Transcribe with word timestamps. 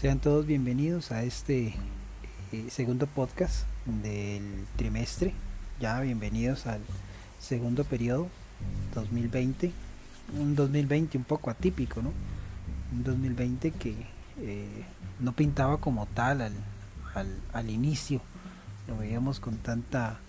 Sean 0.00 0.20
todos 0.20 0.46
bienvenidos 0.46 1.10
a 1.10 1.24
este 1.24 1.74
eh, 2.52 2.66
segundo 2.70 3.08
podcast 3.08 3.66
del 3.84 4.64
trimestre. 4.76 5.34
Ya 5.80 6.00
bienvenidos 6.00 6.68
al 6.68 6.78
segundo 7.40 7.82
periodo 7.82 8.28
2020. 8.94 9.72
Un 10.38 10.54
2020 10.54 11.18
un 11.18 11.24
poco 11.24 11.50
atípico, 11.50 12.00
¿no? 12.00 12.12
Un 12.92 13.02
2020 13.02 13.72
que 13.72 13.96
eh, 14.40 14.84
no 15.18 15.32
pintaba 15.32 15.78
como 15.78 16.06
tal 16.06 16.42
al, 16.42 16.54
al, 17.52 17.68
inicio. 17.68 18.20
Lo 18.86 18.96
veíamos 18.98 19.40
con 19.40 19.56
tanta 19.56 20.20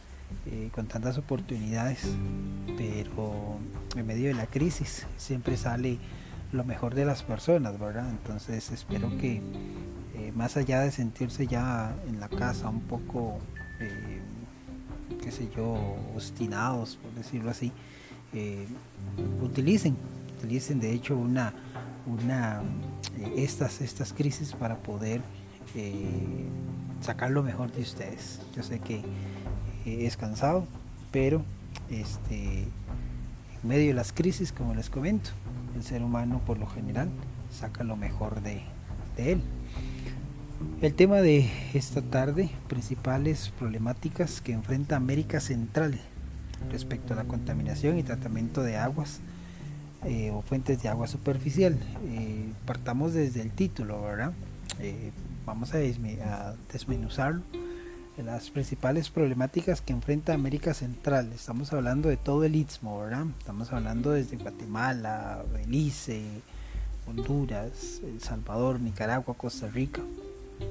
eh, 0.48 0.72
con 0.74 0.88
tantas 0.88 1.20
oportunidades, 1.20 2.08
pero 2.76 3.60
en 3.96 4.08
medio 4.08 4.30
de 4.30 4.34
la 4.34 4.48
crisis 4.48 5.06
siempre 5.18 5.58
sale 5.58 6.00
lo 6.52 6.64
mejor 6.64 6.96
de 6.96 7.06
las 7.06 7.24
personas, 7.24 7.80
¿verdad? 7.80 8.10
Entonces 8.10 8.72
espero 8.72 9.10
que 9.18 9.42
eh, 10.16 10.32
más 10.36 10.58
allá 10.58 10.82
de 10.82 10.92
sentirse 10.92 11.48
ya 11.48 11.94
en 12.08 12.20
la 12.20 12.30
casa 12.30 12.70
un 12.70 12.82
poco, 12.82 13.38
eh, 13.80 14.22
qué 15.22 15.32
sé 15.32 15.50
yo, 15.56 15.74
obstinados, 16.16 16.98
por 16.98 17.14
decirlo 17.14 17.52
así, 17.52 17.72
utilicen, 19.42 19.98
utilicen 20.38 20.80
de 20.80 20.94
hecho 20.94 21.18
una, 21.18 21.54
una 22.06 22.62
estas, 23.36 23.82
estas 23.82 24.14
crisis 24.14 24.54
para 24.54 24.76
poder 24.76 25.22
sacar 27.02 27.32
lo 27.32 27.44
mejor 27.44 27.72
de 27.72 27.82
ustedes. 27.82 28.40
Yo 28.56 28.64
sé 28.64 28.80
que 28.80 29.02
es 29.86 30.18
cansado, 30.18 30.66
pero 31.12 31.44
este, 31.90 32.62
en 32.64 33.68
medio 33.68 33.88
de 33.88 33.94
las 33.94 34.14
crisis, 34.14 34.52
como 34.52 34.76
les 34.76 34.90
comento, 34.90 35.32
el 35.76 35.84
ser 35.84 36.04
humano 36.04 36.42
por 36.46 36.58
lo 36.58 36.68
general 36.68 37.10
saca 37.52 37.84
lo 37.84 37.96
mejor 37.96 38.42
de, 38.42 38.62
él. 39.18 39.42
El 40.82 40.94
tema 40.94 41.18
de 41.18 41.50
esta 41.74 42.02
tarde, 42.02 42.50
principales 42.68 43.52
problemáticas 43.58 44.42
que 44.42 44.54
enfrenta 44.54 44.96
América 44.96 45.40
Central 45.40 46.00
respecto 46.72 47.14
a 47.14 47.18
la 47.18 47.24
contaminación 47.26 47.98
y 47.98 48.04
tratamiento 48.04 48.64
de 48.64 48.78
aguas 48.78 49.20
eh, 50.06 50.32
o 50.32 50.42
fuentes 50.42 50.82
de 50.82 50.90
agua 50.90 51.08
superficial. 51.08 51.78
Eh, 52.08 52.52
partamos 52.66 53.14
desde 53.14 53.42
el 53.42 53.52
título, 53.52 54.02
¿verdad? 54.02 54.34
Eh, 54.80 55.12
vamos 55.46 55.74
a, 55.74 55.78
a 55.78 56.56
las 58.24 58.50
principales 58.50 59.10
problemáticas 59.10 59.82
que 59.82 59.94
enfrenta 59.94 60.34
América 60.34 60.74
Central. 60.74 61.32
Estamos 61.34 61.72
hablando 61.74 62.10
de 62.10 62.18
todo 62.18 62.44
el 62.44 62.56
Istmo, 62.56 63.00
¿verdad? 63.00 63.26
Estamos 63.38 63.72
hablando 63.72 64.12
desde 64.12 64.38
Guatemala, 64.38 65.44
Belice, 65.54 66.22
Honduras, 67.08 68.02
El 68.04 68.22
Salvador, 68.22 68.80
Nicaragua, 68.80 69.36
Costa 69.36 69.68
Rica, 69.68 70.02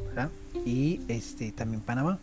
¿verdad? 0.07 0.31
Y 0.65 1.01
este, 1.09 1.53
también 1.53 1.81
Panamá. 1.81 2.19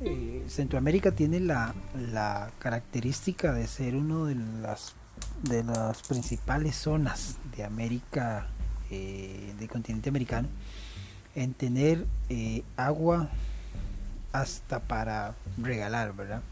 Eh, 0.00 0.44
Centroamérica 0.48 1.12
tiene 1.12 1.40
la, 1.40 1.74
la, 2.12 2.50
característica 2.58 3.52
de 3.52 3.66
ser 3.66 3.94
una 3.94 4.28
de 4.28 4.34
las, 4.60 4.94
de 5.42 5.62
las 5.62 6.02
principales 6.02 6.76
zonas 6.76 7.36
de 7.56 7.64
América, 7.64 8.46
eh, 8.90 9.54
del 9.58 9.68
continente 9.68 10.08
americano, 10.08 10.48
en 11.34 11.54
tener 11.54 12.06
eh, 12.28 12.62
agua 12.76 13.30
hasta 14.34 14.80
para 14.80 15.36
regalar, 15.56 16.14
¿verdad? 16.14 16.42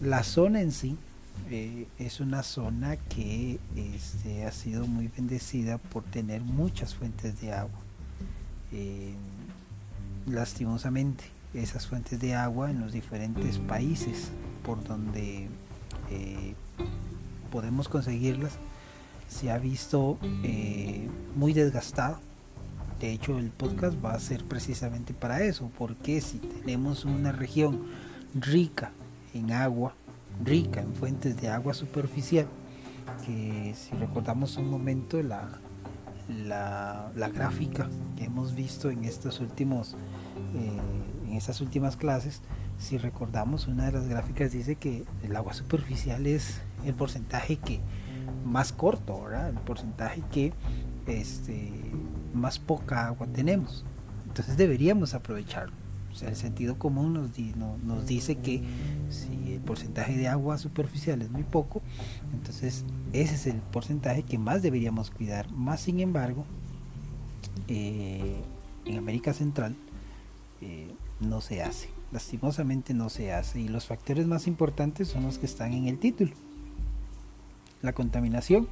La 0.00 0.24
zona 0.24 0.62
en 0.62 0.72
sí 0.72 0.96
eh, 1.50 1.86
es 1.98 2.20
una 2.20 2.42
zona 2.42 2.96
que 2.96 3.60
este, 3.76 4.46
ha 4.46 4.50
sido 4.50 4.86
muy 4.86 5.08
bendecida 5.08 5.76
por 5.76 6.02
tener 6.04 6.40
muchas 6.40 6.94
fuentes 6.94 7.38
de 7.42 7.52
agua. 7.52 7.78
Eh, 8.72 9.12
lastimosamente, 10.26 11.24
esas 11.52 11.86
fuentes 11.86 12.18
de 12.18 12.34
agua 12.34 12.70
en 12.70 12.80
los 12.80 12.92
diferentes 12.92 13.58
países 13.58 14.30
por 14.64 14.82
donde 14.82 15.48
eh, 16.10 16.54
podemos 17.52 17.88
conseguirlas 17.88 18.52
se 19.28 19.50
ha 19.50 19.58
visto 19.58 20.18
muy 21.36 21.52
desgastada 21.52 22.18
de 23.00 23.12
hecho, 23.12 23.38
el 23.38 23.48
podcast 23.48 23.96
va 24.04 24.12
a 24.12 24.20
ser 24.20 24.44
precisamente 24.44 25.14
para 25.14 25.42
eso, 25.42 25.70
porque 25.78 26.20
si 26.20 26.38
tenemos 26.38 27.06
una 27.06 27.32
región 27.32 27.86
rica 28.34 28.92
en 29.32 29.52
agua, 29.52 29.94
rica 30.44 30.82
en 30.82 30.94
fuentes 30.94 31.40
de 31.40 31.48
agua 31.48 31.72
superficial, 31.72 32.46
que 33.24 33.74
si 33.74 33.96
recordamos 33.96 34.58
un 34.58 34.70
momento 34.70 35.22
la, 35.22 35.48
la, 36.28 37.28
gráfica 37.34 37.88
que 38.18 38.24
hemos 38.24 38.54
visto 38.54 38.90
en 38.90 39.04
estos 39.04 39.40
últimos 39.40 39.96
eh, 40.54 40.80
en 41.30 41.36
estas 41.36 41.62
últimas 41.62 41.96
clases, 41.96 42.42
si 42.78 42.98
recordamos 42.98 43.66
una 43.66 43.86
de 43.86 43.92
las 43.92 44.08
gráficas 44.08 44.52
dice 44.52 44.76
que 44.76 45.04
el 45.22 45.36
agua 45.36 45.54
superficial 45.54 46.26
es 46.26 46.60
el 46.84 46.94
porcentaje 46.94 47.56
que 47.56 47.80
más 48.44 48.72
corto, 48.72 49.22
¿verdad? 49.22 49.48
El 49.48 49.58
porcentaje 49.58 50.22
que 50.32 50.52
este 51.06 51.70
más 52.34 52.58
poca 52.58 53.06
agua 53.06 53.26
tenemos. 53.26 53.84
Entonces 54.26 54.56
deberíamos 54.56 55.14
aprovecharlo. 55.14 55.74
O 56.12 56.14
sea, 56.16 56.28
el 56.28 56.36
sentido 56.36 56.78
común 56.78 57.14
nos, 57.14 58.06
dice 58.06 58.36
que 58.36 58.62
si 59.10 59.54
el 59.54 59.60
porcentaje 59.60 60.16
de 60.16 60.28
agua 60.28 60.58
superficial 60.58 61.22
es 61.22 61.30
muy 61.30 61.44
poco, 61.44 61.82
entonces 62.32 62.84
ese 63.12 63.34
es 63.34 63.46
el 63.46 63.56
porcentaje 63.56 64.22
que 64.24 64.36
más 64.36 64.62
deberíamos 64.62 65.10
cuidar. 65.10 65.50
Más 65.52 65.80
sin 65.80 66.00
embargo, 66.00 66.44
eh, 67.68 68.42
en 68.86 68.98
América 68.98 69.32
Central 69.32 69.76
eh, 70.60 70.92
no 71.20 71.40
se 71.40 71.62
hace. 71.62 71.88
Lastimosamente 72.12 72.92
no 72.92 73.08
se 73.08 73.32
hace. 73.32 73.60
Y 73.60 73.68
los 73.68 73.86
factores 73.86 74.26
más 74.26 74.46
importantes 74.46 75.08
son 75.08 75.22
los 75.22 75.38
que 75.38 75.46
están 75.46 75.72
en 75.72 75.86
el 75.86 75.98
título. 75.98 76.32
La 77.82 77.92
contaminación 77.92 78.68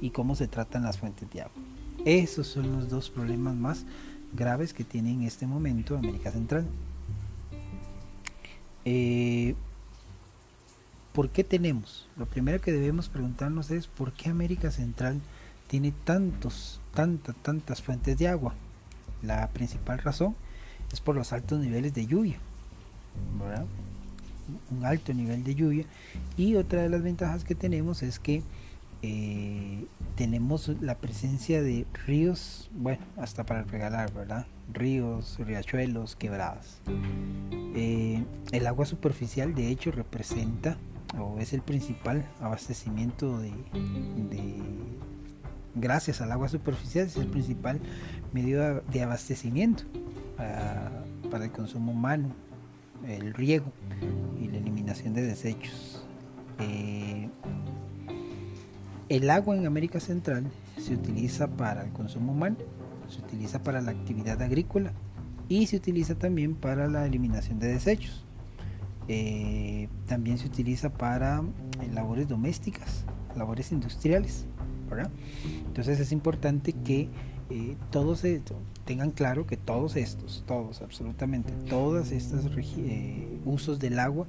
y 0.00 0.10
cómo 0.10 0.34
se 0.34 0.48
tratan 0.48 0.82
las 0.82 0.98
fuentes 0.98 1.30
de 1.30 1.42
agua. 1.42 1.62
Esos 2.04 2.46
son 2.46 2.72
los 2.72 2.88
dos 2.88 3.10
problemas 3.10 3.54
más 3.54 3.84
graves 4.32 4.72
que 4.72 4.84
tiene 4.84 5.12
en 5.12 5.22
este 5.22 5.46
momento 5.46 5.96
América 5.96 6.30
Central. 6.30 6.66
Eh, 8.84 9.54
¿Por 11.12 11.28
qué 11.30 11.44
tenemos? 11.44 12.08
Lo 12.16 12.26
primero 12.26 12.60
que 12.60 12.72
debemos 12.72 13.08
preguntarnos 13.08 13.70
es 13.70 13.86
por 13.86 14.12
qué 14.12 14.30
América 14.30 14.70
Central 14.70 15.20
tiene 15.66 15.92
tantos, 16.04 16.80
tantas, 16.94 17.36
tantas 17.36 17.82
fuentes 17.82 18.16
de 18.18 18.28
agua. 18.28 18.54
La 19.22 19.48
principal 19.48 19.98
razón 19.98 20.34
es 20.92 21.00
por 21.00 21.16
los 21.16 21.32
altos 21.32 21.60
niveles 21.60 21.92
de 21.94 22.06
lluvia. 22.06 22.38
Un 24.70 24.84
alto 24.84 25.12
nivel 25.12 25.44
de 25.44 25.54
lluvia. 25.54 25.84
Y 26.36 26.56
otra 26.56 26.82
de 26.82 26.88
las 26.88 27.02
ventajas 27.02 27.44
que 27.44 27.54
tenemos 27.54 28.02
es 28.02 28.18
que 28.18 28.42
eh, 29.02 29.86
tenemos 30.16 30.68
la 30.80 30.98
presencia 30.98 31.62
de 31.62 31.86
ríos, 32.06 32.70
bueno, 32.74 33.02
hasta 33.16 33.44
para 33.44 33.62
regalar, 33.62 34.12
¿verdad? 34.12 34.46
Ríos, 34.72 35.38
riachuelos, 35.38 36.16
quebradas. 36.16 36.80
Eh, 37.74 38.22
el 38.52 38.66
agua 38.66 38.84
superficial, 38.84 39.54
de 39.54 39.68
hecho, 39.68 39.90
representa 39.90 40.76
o 41.18 41.38
es 41.38 41.52
el 41.52 41.62
principal 41.62 42.24
abastecimiento 42.40 43.38
de, 43.38 43.52
gracias 45.74 46.20
al 46.20 46.30
agua 46.32 46.48
superficial, 46.48 47.06
es 47.06 47.16
el 47.16 47.26
principal 47.26 47.80
medio 48.32 48.82
de 48.82 49.02
abastecimiento 49.02 49.84
para, 50.36 51.44
el 51.44 51.50
consumo 51.50 51.92
humano, 51.92 52.28
el 53.06 53.32
riego 53.34 53.72
y 54.38 54.48
la 54.48 54.58
eliminación 54.58 55.14
de 55.14 55.22
desechos. 55.22 56.04
Eh, 56.58 57.28
el 59.10 59.28
agua 59.28 59.56
en 59.56 59.66
América 59.66 59.98
Central 59.98 60.44
se 60.78 60.94
utiliza 60.94 61.48
para 61.48 61.82
el 61.82 61.90
consumo 61.90 62.30
humano, 62.32 62.56
se 63.08 63.18
utiliza 63.18 63.60
para 63.60 63.80
la 63.80 63.90
actividad 63.90 64.40
agrícola 64.40 64.92
y 65.48 65.66
se 65.66 65.76
utiliza 65.76 66.14
también 66.14 66.54
para 66.54 66.88
la 66.88 67.04
eliminación 67.04 67.58
de 67.58 67.66
desechos. 67.66 68.24
Eh, 69.08 69.88
también 70.06 70.38
se 70.38 70.46
utiliza 70.46 70.90
para 70.90 71.40
eh, 71.40 71.92
labores 71.92 72.28
domésticas, 72.28 73.04
labores 73.36 73.72
industriales. 73.72 74.46
Entonces 75.66 75.98
es 75.98 76.12
importante 76.12 76.72
que 76.72 77.08
eh, 77.50 77.76
todos 77.90 78.24
tengan 78.84 79.10
claro 79.10 79.46
que 79.46 79.56
todos 79.56 79.96
estos, 79.96 80.44
todos, 80.46 80.82
absolutamente, 80.82 81.52
todos 81.68 82.12
estos 82.12 82.44
usos 83.44 83.78
del 83.80 83.98
agua 83.98 84.26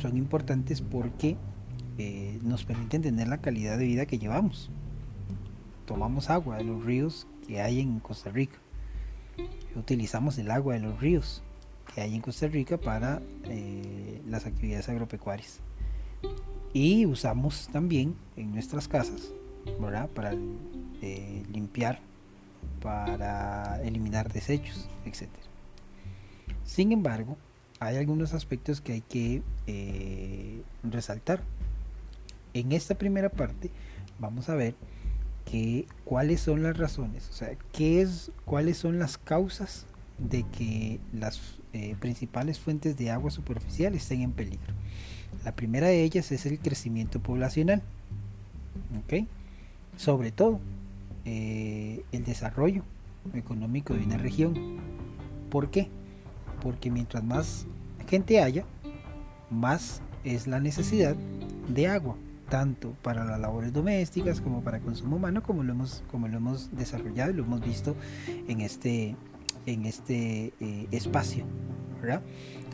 son 0.00 0.16
importantes 0.16 0.80
porque 0.80 1.36
eh, 1.98 2.38
nos 2.42 2.64
permiten 2.64 3.02
tener 3.02 3.28
la 3.28 3.38
calidad 3.38 3.78
de 3.78 3.84
vida 3.84 4.06
que 4.06 4.18
llevamos. 4.18 4.70
Tomamos 5.86 6.30
agua 6.30 6.56
de 6.56 6.64
los 6.64 6.84
ríos 6.84 7.26
que 7.46 7.60
hay 7.60 7.80
en 7.80 8.00
Costa 8.00 8.30
Rica. 8.30 8.58
Utilizamos 9.76 10.38
el 10.38 10.50
agua 10.50 10.74
de 10.74 10.80
los 10.80 11.00
ríos 11.00 11.42
que 11.94 12.00
hay 12.00 12.14
en 12.14 12.20
Costa 12.20 12.46
Rica 12.46 12.78
para 12.78 13.20
eh, 13.44 14.22
las 14.28 14.46
actividades 14.46 14.88
agropecuarias. 14.88 15.60
Y 16.72 17.04
usamos 17.04 17.68
también 17.72 18.14
en 18.36 18.52
nuestras 18.52 18.88
casas, 18.88 19.32
Para 20.14 20.34
eh, 21.02 21.42
limpiar 21.52 22.00
para 22.80 23.80
eliminar 23.82 24.32
desechos, 24.32 24.88
etc. 25.04 25.28
Sin 26.64 26.90
embargo, 26.90 27.36
hay 27.78 27.96
algunos 27.96 28.34
aspectos 28.34 28.80
que 28.80 28.94
hay 28.94 29.00
que 29.02 29.42
resaltar. 30.82 31.42
En 32.54 32.72
esta 32.72 32.94
primera 32.94 33.28
parte 33.28 33.70
vamos 34.18 34.48
a 34.48 34.54
ver 34.54 34.74
que 35.44 35.86
cuáles 36.04 36.40
son 36.40 36.62
las 36.62 36.76
razones, 36.76 37.28
o 37.30 37.32
sea, 37.32 37.50
qué 37.72 38.00
es, 38.00 38.30
cuáles 38.44 38.76
son 38.76 38.98
las 38.98 39.18
causas 39.18 39.86
de 40.18 40.44
que 40.44 41.00
las 41.12 41.58
eh, 41.72 41.96
principales 41.98 42.60
fuentes 42.60 42.96
de 42.96 43.10
agua 43.10 43.30
superficial 43.30 43.94
estén 43.94 44.22
en 44.22 44.32
peligro. 44.32 44.72
La 45.44 45.56
primera 45.56 45.88
de 45.88 46.02
ellas 46.04 46.30
es 46.30 46.46
el 46.46 46.58
crecimiento 46.58 47.20
poblacional, 47.20 47.82
¿ok? 49.04 49.26
Sobre 49.96 50.30
todo 50.30 50.60
eh, 51.24 52.04
el 52.12 52.24
desarrollo 52.24 52.82
económico 53.34 53.94
de 53.94 54.04
una 54.04 54.18
región. 54.18 54.78
¿Por 55.50 55.70
qué? 55.70 55.88
Porque 56.60 56.90
mientras 56.90 57.24
más 57.24 57.66
gente 58.08 58.40
haya, 58.40 58.64
más 59.50 60.02
es 60.24 60.46
la 60.46 60.60
necesidad 60.60 61.16
de 61.68 61.88
agua, 61.88 62.16
tanto 62.52 62.94
para 63.00 63.24
las 63.24 63.40
labores 63.40 63.72
domésticas 63.72 64.42
como 64.42 64.60
para 64.60 64.78
consumo 64.80 65.16
humano, 65.16 65.42
como 65.42 65.62
lo 65.62 65.72
hemos, 65.72 66.04
como 66.10 66.28
lo 66.28 66.36
hemos 66.36 66.68
desarrollado 66.76 67.30
y 67.30 67.34
lo 67.34 67.44
hemos 67.44 67.62
visto 67.62 67.96
en 68.46 68.60
este, 68.60 69.16
en 69.64 69.86
este 69.86 70.52
eh, 70.60 70.86
espacio. 70.90 71.46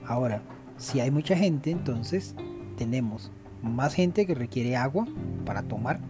Ahora, 0.05 0.43
si 0.79 0.99
hay 0.99 1.13
mucha 1.13 1.37
gente, 1.37 1.71
entonces 1.71 2.35
tenemos 2.77 3.31
más 3.63 3.95
gente 3.95 4.27
que 4.27 4.35
requiere 4.35 4.75
agua 4.75 5.07
para 5.47 5.63
tomar. 5.63 6.01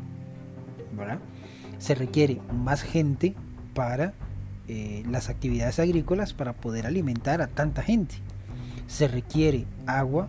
Se 1.77 1.95
requiere 1.95 2.41
más 2.51 2.81
gente 2.81 3.35
para 3.75 4.15
eh, 4.67 5.03
las 5.11 5.29
actividades 5.29 5.79
agrícolas 5.79 6.33
para 6.33 6.55
poder 6.55 6.87
alimentar 6.87 7.43
a 7.43 7.49
tanta 7.49 7.83
gente. 7.83 8.15
Se 8.87 9.09
requiere 9.09 9.67
agua 9.87 10.27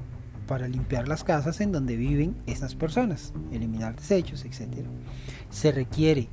para 0.49 0.67
limpiar 0.67 1.07
las 1.07 1.23
casas 1.23 1.61
en 1.61 1.71
donde 1.71 1.95
viven 1.95 2.35
esas 2.47 2.73
personas, 2.73 3.33
eliminar 3.51 3.95
desechos, 3.95 4.43
etc. 4.45 4.83
Se 5.51 5.71
requiere 5.71 6.27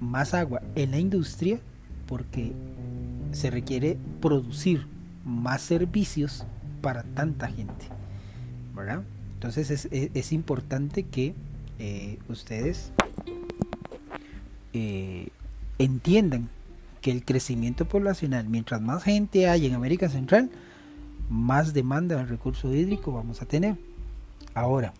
más 0.00 0.34
agua 0.34 0.60
en 0.74 0.90
la 0.90 0.98
industria 0.98 1.58
porque 2.06 2.52
se 3.32 3.48
requiere 3.48 3.96
producir 4.20 4.86
más 5.24 5.62
servicios 5.62 6.44
para 6.82 7.04
tanta 7.04 7.48
gente. 7.48 7.86
¿verdad? 8.76 9.02
Entonces 9.36 9.88
es, 9.90 10.32
importante 10.32 11.04
que 11.04 11.32
eh, 11.78 12.18
ustedes 12.28 12.92
eh, 14.74 15.28
entiendan 15.78 16.50
que 17.00 17.12
el 17.12 17.24
crecimiento 17.24 17.86
poblacional, 17.86 18.46
mientras 18.46 18.82
más 18.82 19.04
gente 19.04 19.48
hay 19.48 19.64
en 19.64 19.72
América 19.72 20.10
Central, 20.10 20.50
más 21.28 21.72
demanda 21.74 22.16
de 22.16 22.24
recurso 22.24 22.74
hídrico 22.74 23.12
vamos 23.12 23.42
a 23.42 23.46
tener. 23.46 23.76
Ahora, 24.54 24.92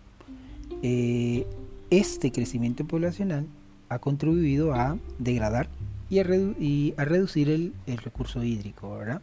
eh, 0.81 1.45
este 1.89 2.31
crecimiento 2.31 2.85
poblacional 2.85 3.47
ha 3.89 3.99
contribuido 3.99 4.73
a 4.73 4.97
degradar 5.17 5.67
y 6.09 6.19
a, 6.19 6.23
reducir 6.23 7.49
el, 7.49 7.73
recurso 7.97 8.43
hídrico, 8.43 8.97
¿verdad? 8.97 9.21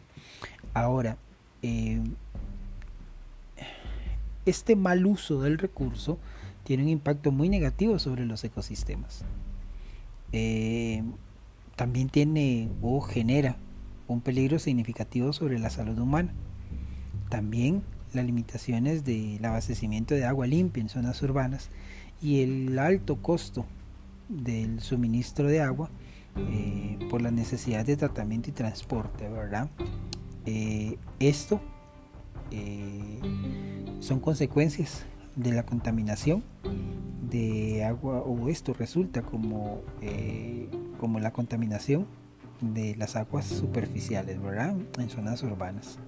Ahora, 0.75 1.17
eh, 1.63 2.01
este 4.45 4.77
mal 4.77 5.05
uso 5.07 5.41
del 5.41 5.59
recurso 5.59 6.19
tiene 6.65 6.85
un 6.85 6.89
impacto 6.89 7.33
muy 7.33 7.49
negativo 7.49 7.99
sobre 7.99 8.27
los 8.27 8.43
ecosistemas. 8.45 9.25
Eh, 10.33 11.03
también 11.77 12.09
tiene 12.09 12.69
o 12.83 13.01
genera 13.01 13.57
un 14.09 14.21
peligro 14.21 14.59
significativo 14.59 15.33
sobre 15.33 15.59
la 15.59 15.71
salud 15.71 15.99
humana. 15.99 16.33
También 17.29 17.83
las 18.13 18.25
limitaciones 18.25 19.05
del 19.05 19.45
abastecimiento 19.45 20.15
de 20.15 20.25
agua 20.25 20.47
limpia 20.47 20.81
en 20.81 20.89
zonas 20.89 21.23
urbanas 21.23 21.71
y 22.23 22.43
el 22.43 22.79
alto 22.79 23.17
costo 23.17 23.67
del 24.29 24.81
suministro 24.81 25.49
de 25.49 25.61
agua 25.61 25.91
eh, 26.37 26.99
por 27.11 27.23
la 27.23 27.31
necesidad 27.31 27.85
de 27.85 27.97
tratamiento 27.97 28.51
y 28.51 28.53
transporte, 28.53 29.29
¿verdad? 29.29 29.69
Eh, 30.45 30.99
esto 31.19 31.61
eh, 32.51 33.21
son 34.01 34.21
consecuencias 34.21 35.05
de 35.35 35.53
la 35.53 35.65
contaminación 35.65 36.45
de 37.31 37.85
agua 37.85 38.19
o 38.21 38.49
esto 38.49 38.73
resulta 38.73 39.23
como, 39.23 39.83
como 40.99 41.21
la 41.21 41.33
contaminación 41.33 42.07
de 42.61 42.97
las 42.97 43.17
aguas 43.17 43.47
superficiales, 43.47 44.41
¿verdad? 44.41 44.77
En 44.99 45.11
zonas 45.11 45.43
urbanas. 45.43 45.99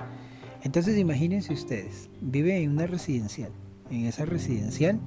Entonces 0.69 0.99
imagínense 0.99 1.55
ustedes, 1.55 2.11
vive 2.21 2.63
en 2.63 2.73
una 2.73 2.87
residencial. 2.87 3.51
En 3.91 4.05
esa 4.05 4.27
residencial 4.27 5.01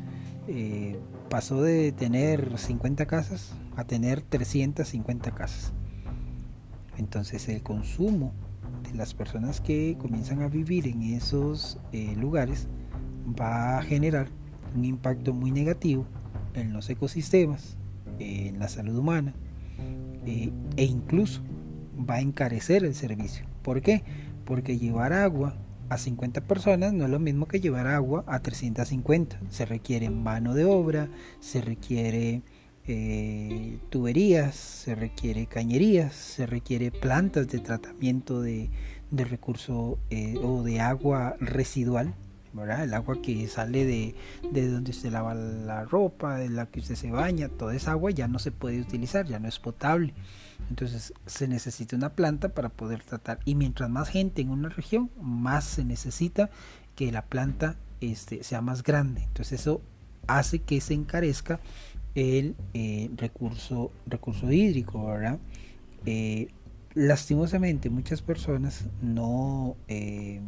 pasó 1.29 1.61
de 1.61 1.91
tener 1.91 2.57
50 2.57 3.05
casas 3.05 3.53
a 3.75 3.83
tener 3.83 4.23
350 4.23 5.29
casas. 5.35 5.71
Entonces 6.97 7.47
el 7.47 7.61
consumo 7.61 8.33
de 8.81 8.97
las 8.97 9.13
personas 9.13 9.61
que 9.61 9.97
comienzan 9.99 10.41
a 10.41 10.47
vivir 10.47 10.87
en 10.87 11.03
esos 11.03 11.77
eh, 11.91 12.15
lugares 12.17 12.67
va 13.39 13.77
a 13.77 13.83
generar 13.83 14.29
un 14.75 14.83
impacto 14.83 15.31
muy 15.31 15.51
negativo 15.51 16.07
en 16.55 16.73
los 16.73 16.89
ecosistemas, 16.89 17.77
en 18.17 18.57
la 18.57 18.67
salud 18.67 18.97
humana 18.97 19.35
eh, 20.25 20.51
e 20.75 20.85
incluso 20.85 21.43
va 22.09 22.15
a 22.15 22.21
encarecer 22.21 22.83
el 22.83 22.95
servicio. 22.95 23.45
¿Por 23.61 23.83
qué? 23.83 24.03
Porque 24.45 24.77
llevar 24.77 25.13
agua 25.13 25.55
a 25.89 25.97
50 25.97 26.41
personas 26.41 26.93
no 26.93 27.05
es 27.05 27.09
lo 27.11 27.19
mismo 27.19 27.47
que 27.47 27.59
llevar 27.59 27.87
agua 27.87 28.23
a 28.27 28.39
350. 28.39 29.39
Se 29.49 29.65
requiere 29.65 30.09
mano 30.09 30.53
de 30.53 30.65
obra, 30.65 31.09
se 31.39 31.61
requiere 31.61 32.43
eh, 32.87 33.79
tuberías, 33.89 34.55
se 34.55 34.95
requiere 34.95 35.45
cañerías, 35.45 36.15
se 36.15 36.45
requiere 36.45 36.91
plantas 36.91 37.47
de 37.47 37.59
tratamiento 37.59 38.41
de, 38.41 38.69
recurso 39.11 39.99
eh, 40.09 40.35
o 40.41 40.63
de 40.63 40.79
agua 40.79 41.35
residual. 41.39 42.15
El 42.53 42.93
agua 42.93 43.21
que 43.21 43.47
sale 43.47 43.85
de, 43.85 44.13
de 44.51 44.67
donde 44.67 44.91
se 44.91 45.09
lava 45.09 45.33
la 45.33 45.85
ropa, 45.85 46.35
de 46.35 46.49
la 46.49 46.65
que 46.65 46.81
usted 46.81 46.95
se 46.95 47.09
baña, 47.09 47.47
toda 47.47 47.73
esa 47.75 47.91
agua 47.91 48.11
ya 48.11 48.27
no 48.27 48.39
se 48.39 48.51
puede 48.51 48.81
utilizar, 48.81 49.25
ya 49.25 49.39
no 49.39 49.47
es 49.47 49.57
potable. 49.57 50.13
Entonces 50.69 51.13
se 51.25 51.47
necesita 51.47 51.95
una 51.95 52.13
planta 52.13 52.49
para 52.49 52.69
poder 52.69 53.03
tratar. 53.03 53.39
Y 53.45 53.55
mientras 53.55 53.89
más 53.89 54.09
gente 54.09 54.41
en 54.41 54.49
una 54.49 54.69
región, 54.69 55.09
más 55.21 55.65
se 55.65 55.83
necesita 55.83 56.49
que 56.95 57.11
la 57.11 57.23
planta 57.23 57.75
este, 57.99 58.43
sea 58.43 58.61
más 58.61 58.83
grande. 58.83 59.23
Entonces 59.23 59.61
eso 59.61 59.81
hace 60.27 60.59
que 60.59 60.79
se 60.81 60.93
encarezca 60.93 61.59
el 62.15 62.55
eh, 62.73 63.09
recurso, 63.15 63.91
recurso 64.05 64.51
hídrico, 64.51 65.05
¿verdad? 65.05 65.39
Eh, 66.05 66.49
lastimosamente 66.93 67.89
muchas 67.89 68.21
personas 68.21 68.85
no 69.01 69.75
eh, 69.87 70.41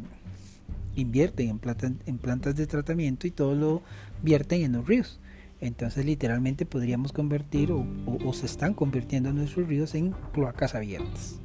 invierten 0.94 1.48
en, 1.48 1.58
plata, 1.58 1.90
en 2.06 2.18
plantas 2.18 2.54
de 2.56 2.66
tratamiento 2.66 3.26
y 3.26 3.30
todo 3.30 3.54
lo 3.54 3.82
vierten 4.22 4.62
en 4.62 4.72
los 4.72 4.86
ríos. 4.86 5.18
Entonces 5.64 6.04
literalmente 6.04 6.66
podríamos 6.66 7.12
convertir 7.12 7.72
o, 7.72 8.32
se 8.32 8.46
están 8.46 8.74
convirtiendo 8.74 9.32
nuestros 9.32 9.66
ríos 9.66 9.94
en 9.94 10.12
cloacas 10.32 10.74
abiertas. 10.74 11.40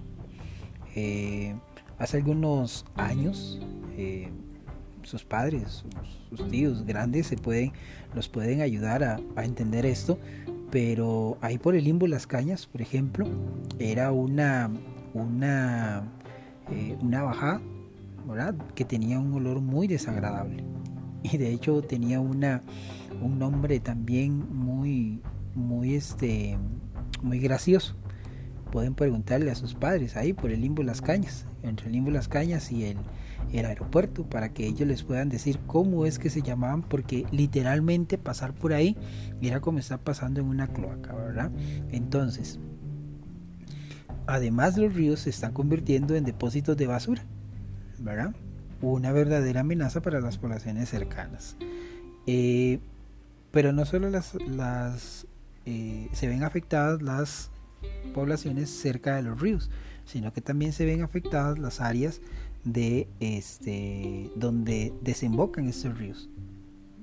hace 1.98 2.18
algunos 2.18 2.86
años 2.96 3.60
sus 5.04 5.24
padres, 5.24 5.84
sus, 6.30 6.48
tíos 6.50 6.86
grandes 6.86 7.28
se 7.28 7.38
pueden, 7.38 7.72
los 8.14 8.30
pueden 8.30 8.62
ayudar 8.62 9.04
a, 9.04 9.20
entender 9.44 9.86
esto, 9.86 10.20
pero 10.70 11.38
ahí 11.42 11.58
por 11.58 11.76
el 11.76 11.86
limbo 11.86 12.08
Las 12.08 12.28
Cañas, 12.28 12.68
por 12.68 12.82
ejemplo, 12.82 13.28
era 13.80 14.12
una, 14.12 14.70
una, 15.14 16.04
eh, 16.72 16.98
una 17.02 17.24
bajada, 17.24 17.62
¿verdad? 18.28 18.56
Que 18.76 18.86
tenía 18.86 19.20
un 19.20 19.34
olor 19.34 19.62
muy 19.62 19.88
desagradable 19.88 20.64
y 21.24 21.38
de 21.38 21.52
hecho 21.52 21.82
tenía 21.82 22.20
una, 22.20 22.62
un 23.22 23.40
nombre 23.40 23.80
también 23.80 24.54
muy, 24.56 25.22
muy, 25.56 25.96
este, 25.96 26.58
muy 27.22 27.40
gracioso. 27.40 27.96
Pueden 28.72 28.94
preguntarle 28.94 29.52
a 29.52 29.56
sus 29.56 29.74
padres 29.74 30.16
ahí 30.16 30.34
por 30.34 30.52
el 30.52 30.62
limbo 30.62 30.84
Las 30.84 31.02
Cañas, 31.02 31.48
entre 31.64 31.88
el 31.88 31.94
limbo 31.94 32.12
Las 32.12 32.28
Cañas 32.28 32.72
y 32.72 32.86
el, 32.86 32.98
el 33.52 33.66
aeropuerto 33.66 34.24
para 34.30 34.54
que 34.54 34.68
ellos 34.68 34.88
les 34.88 35.04
puedan 35.04 35.30
decir 35.30 35.60
cómo 35.66 36.06
es 36.06 36.20
que 36.20 36.30
se 36.30 36.42
llamaban 36.42 36.84
porque 36.84 37.26
literalmente 37.32 38.18
pasar 38.18 38.54
por 38.54 38.74
ahí 38.74 38.96
era 39.42 39.60
como 39.60 39.80
estar 39.80 40.00
pasando 40.00 40.40
en 40.40 40.48
una 40.48 40.68
cloaca, 40.68 41.14
¿verdad? 41.16 41.52
Entonces, 41.92 42.60
además 44.28 44.78
los 44.78 44.94
ríos 44.94 45.22
se 45.22 45.32
están 45.32 45.54
convirtiendo 45.54 46.16
en 46.16 46.24
depósitos 46.24 46.78
de 46.78 46.86
basura, 46.86 47.24
¿verdad? 48.00 48.36
Una 48.82 49.12
verdadera 49.12 49.62
amenaza 49.62 50.02
para 50.02 50.22
las 50.22 50.38
poblaciones 50.38 50.90
cercanas. 50.90 51.58
Eh, 52.28 52.80
pero 53.52 53.72
no 53.74 53.86
solo 53.86 54.10
las, 54.10 54.36
las 54.36 55.28
eh, 55.66 56.10
se 56.14 56.28
ven 56.28 56.44
afectadas 56.44 57.02
las 57.02 57.52
poblaciones 58.14 58.70
cerca 58.70 59.16
de 59.16 59.24
los 59.24 59.40
ríos, 59.40 59.70
sino 60.06 60.34
que 60.34 60.42
también 60.42 60.74
se 60.74 60.86
ven 60.86 61.02
afectadas 61.02 61.60
las 61.60 61.82
áreas 61.82 62.22
de 62.64 63.08
este 63.20 64.32
donde 64.36 64.94
desembocan 65.02 65.68
estos 65.68 65.98
ríos. 65.98 66.30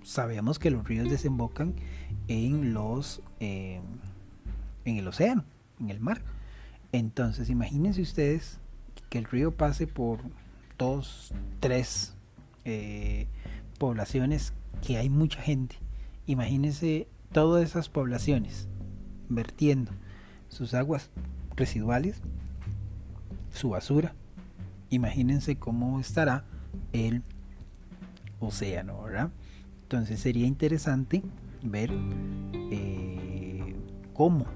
Sabemos 0.02 0.58
que 0.58 0.70
los 0.70 0.86
ríos 0.86 1.10
desembocan 1.10 1.74
en 2.28 2.74
los 2.74 3.22
eh, 3.40 3.80
en 4.84 4.96
el 4.96 5.08
océano, 5.08 5.44
en 5.80 5.90
el 5.90 6.00
mar. 6.00 6.22
Entonces, 6.92 7.50
imagínense 7.50 8.02
ustedes 8.02 8.58
que 9.10 9.18
el 9.18 9.24
río 9.24 9.56
pase 9.56 9.86
por 9.86 10.20
dos, 10.78 11.32
tres 11.60 12.14
eh, 12.64 13.26
poblaciones 13.78 14.52
que 14.86 14.96
hay 14.96 15.10
mucha 15.10 15.40
gente. 15.42 15.76
Imagínense 16.26 17.08
todas 17.32 17.64
esas 17.64 17.88
poblaciones 17.88 18.68
vertiendo 19.28 19.92
sus 20.48 20.74
aguas 20.74 21.10
residuales, 21.54 22.20
su 23.52 23.70
basura. 23.70 24.14
Imagínense 24.90 25.56
cómo 25.56 26.00
estará 26.00 26.44
el 26.92 27.22
océano, 28.40 29.02
¿verdad? 29.02 29.30
Entonces 29.82 30.20
sería 30.20 30.46
interesante 30.46 31.22
ver 31.62 31.90
eh, 32.70 33.74
cómo 34.12 34.46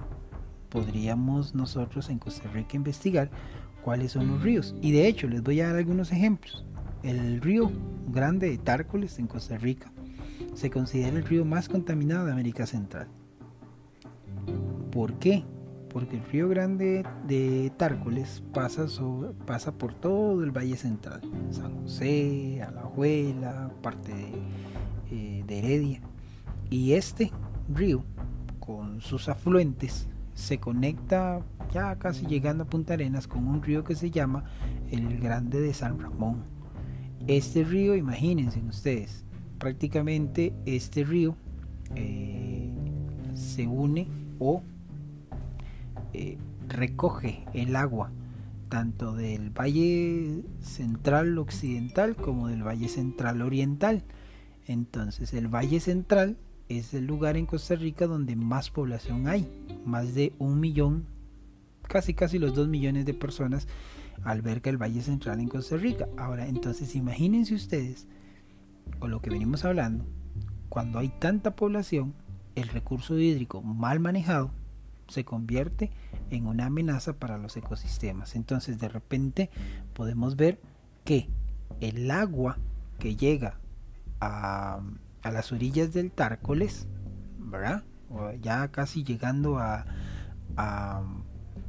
podríamos 0.69 1.55
nosotros 1.55 2.11
en 2.11 2.19
Costa 2.19 2.49
Rica 2.51 2.77
investigar 2.77 3.31
cuáles 3.83 4.13
son 4.13 4.29
los 4.29 4.43
ríos. 4.43 4.75
Y 4.81 4.93
de 4.93 5.07
hecho 5.07 5.29
les 5.29 5.43
voy 5.43 5.61
a 5.61 5.69
dar 5.69 5.77
algunos 5.77 6.13
ejemplos. 6.13 6.65
El 7.03 7.41
río 7.41 7.71
Grande 8.09 8.51
de 8.51 8.59
Tárcoles 8.59 9.19
en 9.19 9.27
Costa 9.27 9.57
Rica 9.57 9.91
se 10.61 10.71
considera 10.71 11.17
el 11.17 11.25
río 11.25 11.47
más 11.47 11.71
contaminado 11.71 12.27
de 12.27 12.33
América 12.33 12.67
Central. 12.67 13.09
¿Por 14.93 15.15
qué? 15.15 15.43
Porque 15.89 16.19
el 16.19 16.25
río 16.25 16.51
Grande 16.51 17.03
de 17.27 17.73
Tárcoles 17.79 18.43
pasa, 18.53 19.73
por 19.73 19.95
todo 19.95 20.45
el 20.45 20.51
Valle 20.51 20.77
Central, 20.77 21.23
San 21.49 21.81
José, 21.81 22.63
Alajuela, 22.63 23.73
parte 23.81 24.13
de, 24.15 24.33
eh, 25.11 25.45
de 25.47 25.59
Heredia. 25.59 26.03
Y 26.69 26.93
este 26.93 27.33
río, 27.75 28.05
con 28.61 29.01
sus 29.01 29.31
afluentes, 29.31 30.09
se 30.35 30.61
conecta 30.61 31.41
ya 31.73 31.97
casi 31.97 32.27
llegando 32.27 32.65
a 32.65 32.67
Punta 32.67 32.93
Arenas 32.93 33.27
con 33.27 33.49
un 33.49 33.63
río 33.63 33.83
que 33.83 33.95
se 33.95 34.11
llama 34.11 34.45
el 34.91 35.19
Grande 35.19 35.59
de 35.59 35.73
San 35.73 35.99
Ramón. 35.99 36.45
Este 37.27 37.65
río, 37.65 37.97
imagínense 37.97 38.61
ustedes, 38.61 39.25
prácticamente 39.61 40.53
este 40.67 41.05
río 41.05 41.37
eh, 41.95 42.73
se 43.35 43.69
une 43.69 44.09
o 44.41 44.63
eh, 46.13 46.39
recoge 46.67 47.45
el 47.55 47.77
agua 47.77 48.11
tanto 48.69 49.13
del 49.13 49.51
Valle 49.51 50.43
Central 50.61 51.37
Occidental 51.39 52.17
como 52.17 52.49
del 52.49 52.67
Valle 52.67 52.89
Central 52.89 53.43
Oriental. 53.43 54.05
Entonces 54.67 55.35
el 55.35 55.49
Valle 55.49 55.81
Central 55.81 56.39
es 56.69 56.95
el 56.95 57.07
lugar 57.07 57.37
en 57.37 57.47
Costa 57.47 57.75
Rica 57.75 58.07
donde 58.07 58.37
más 58.37 58.71
población 58.71 59.27
hay, 59.27 59.47
más 59.85 60.15
de 60.15 60.33
un 60.39 60.61
millón, 60.61 61.05
casi 61.83 62.15
casi 62.15 62.39
los 62.39 62.55
dos 62.55 62.69
millones 62.69 63.05
de 63.05 63.13
personas 63.13 63.67
alberga 64.23 64.71
el 64.71 64.81
Valle 64.81 65.03
Central 65.03 65.41
en 65.41 65.49
Costa 65.49 65.77
Rica. 65.77 66.09
Ahora, 66.17 66.47
entonces 66.47 66.95
imagínense 66.95 67.55
ustedes, 67.55 68.07
con 68.99 69.11
lo 69.11 69.21
que 69.21 69.31
venimos 69.31 69.65
hablando, 69.65 70.05
cuando 70.69 70.99
hay 70.99 71.09
tanta 71.09 71.57
población, 71.57 72.15
el 72.55 72.69
recurso 72.69 73.19
hídrico 73.19 73.63
mal 73.63 74.01
manejado 74.01 74.51
se 75.09 75.25
convierte 75.25 75.91
en 76.31 76.47
una 76.47 76.67
amenaza 76.67 77.15
para 77.15 77.39
los 77.39 77.57
ecosistemas. 77.57 78.37
Entonces, 78.37 78.79
de 78.79 78.89
repente 78.89 79.51
podemos 79.93 80.37
ver 80.37 80.61
que 81.05 81.29
el 81.81 82.11
agua 82.11 82.59
que 82.99 83.17
llega 83.17 83.59
a 84.21 84.81
a 85.23 85.31
las 85.31 85.53
orillas 85.53 85.93
del 85.93 86.11
Tárcoles, 86.11 86.87
¿verdad? 87.39 87.83
ya 88.41 88.69
casi 88.69 89.05
llegando 89.05 89.59
a, 89.59 89.85
a, 90.57 91.03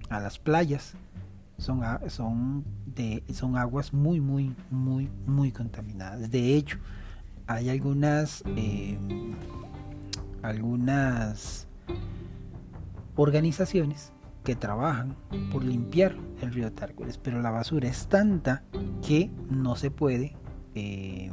las 0.09 0.39
playas, 0.39 0.95
son, 1.57 1.81
son, 2.07 2.65
de, 2.85 3.23
son 3.31 3.57
aguas 3.57 3.93
muy, 3.93 4.19
muy, 4.19 4.55
muy, 4.71 5.09
muy 5.27 5.51
contaminadas. 5.51 6.31
De 6.31 6.55
hecho, 6.55 6.79
hay 7.53 7.69
algunas, 7.69 8.43
em, 8.55 9.33
algunas 10.41 11.67
organizaciones 13.15 14.11
que 14.43 14.55
trabajan 14.55 15.15
por 15.51 15.63
limpiar 15.63 16.15
el 16.41 16.51
río 16.51 16.71
Tárcoles, 16.71 17.17
pero 17.17 17.41
la 17.41 17.51
basura 17.51 17.87
es 17.87 18.07
tanta 18.07 18.63
que 19.05 19.29
no 19.49 19.75
se 19.75 19.91
puede 19.91 20.35
eh, 20.73 21.29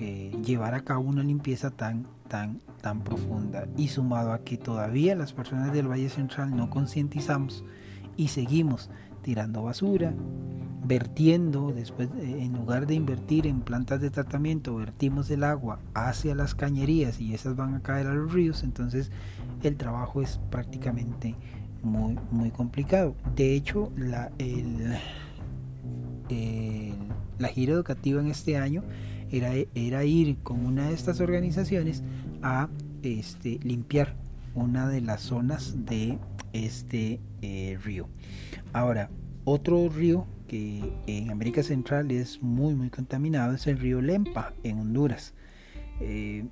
eh, 0.00 0.32
llevar 0.44 0.74
a 0.74 0.84
cabo 0.84 1.02
una 1.02 1.22
limpieza 1.22 1.70
tan, 1.70 2.06
tan, 2.28 2.60
tan 2.80 3.00
profunda. 3.02 3.66
Y 3.76 3.88
sumado 3.88 4.32
a 4.32 4.42
que 4.42 4.56
todavía 4.56 5.14
las 5.14 5.32
personas 5.32 5.72
del 5.72 5.88
Valle 5.90 6.08
Central 6.08 6.56
no 6.56 6.70
concientizamos 6.70 7.64
y 8.16 8.28
seguimos 8.28 8.90
tirando 9.22 9.62
basura, 9.62 10.14
vertiendo, 10.84 11.72
después 11.72 12.08
en 12.20 12.52
lugar 12.54 12.86
de 12.86 12.94
invertir 12.94 13.46
en 13.46 13.60
plantas 13.60 14.00
de 14.00 14.10
tratamiento, 14.10 14.74
vertimos 14.74 15.30
el 15.30 15.44
agua 15.44 15.78
hacia 15.94 16.34
las 16.34 16.54
cañerías 16.54 17.20
y 17.20 17.34
esas 17.34 17.56
van 17.56 17.74
a 17.74 17.80
caer 17.80 18.06
a 18.06 18.14
los 18.14 18.32
ríos, 18.32 18.62
entonces 18.64 19.10
el 19.62 19.76
trabajo 19.76 20.22
es 20.22 20.40
prácticamente 20.50 21.36
muy, 21.82 22.18
muy 22.30 22.50
complicado. 22.50 23.14
De 23.36 23.54
hecho, 23.54 23.92
la, 23.96 24.32
el, 24.38 24.96
la 27.38 27.48
gira 27.48 27.72
educativa 27.72 28.20
en 28.20 28.28
este 28.28 28.56
año 28.56 28.82
era, 29.30 30.04
ir 30.04 30.36
con 30.42 30.64
una 30.64 30.88
de 30.88 30.94
estas 30.94 31.20
organizaciones 31.20 32.02
a 32.42 32.68
este, 33.02 33.58
limpiar 33.62 34.14
una 34.54 34.88
de 34.88 35.00
las 35.00 35.22
zonas 35.22 35.86
de 35.86 36.18
este 36.52 37.20
eh, 37.40 37.78
río. 37.82 38.08
Ahora, 38.72 39.10
otro 39.44 39.88
río 39.88 40.26
en 40.52 41.30
América 41.30 41.62
Central 41.62 42.10
es 42.10 42.42
muy 42.42 42.74
muy 42.74 42.90
contaminado 42.90 43.54
es 43.54 43.66
el 43.66 43.78
río 43.78 44.00
Lempa 44.00 44.52
en 44.62 44.78
Honduras. 44.78 45.34
Eh, 46.00 46.44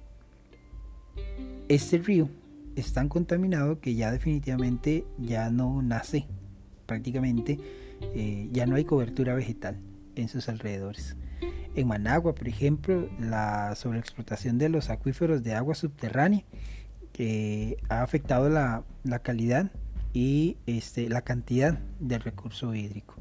este 1.68 1.98
río 1.98 2.28
es 2.76 2.92
tan 2.92 3.08
contaminado 3.08 3.80
que 3.80 3.94
ya 3.94 4.10
definitivamente 4.10 5.04
ya 5.18 5.50
no 5.50 5.82
nace, 5.82 6.26
prácticamente 6.86 7.58
eh, 8.14 8.48
ya 8.52 8.66
no 8.66 8.76
hay 8.76 8.84
cobertura 8.84 9.34
vegetal 9.34 9.76
en 10.16 10.28
sus 10.28 10.48
alrededores. 10.48 11.16
En 11.74 11.86
Managua, 11.86 12.34
por 12.34 12.48
ejemplo, 12.48 13.08
la 13.20 13.74
sobreexplotación 13.76 14.58
de 14.58 14.68
los 14.68 14.90
acuíferos 14.90 15.42
de 15.42 15.54
agua 15.54 15.74
subterránea 15.74 16.44
que 17.12 17.76
ha 17.88 18.02
afectado 18.02 18.48
la, 18.48 18.84
calidad 19.22 19.70
y 20.12 20.56
este, 20.66 21.08
la 21.08 21.22
cantidad 21.22 21.78
del 22.00 22.22
recurso 22.22 22.74
hídrico. 22.74 23.14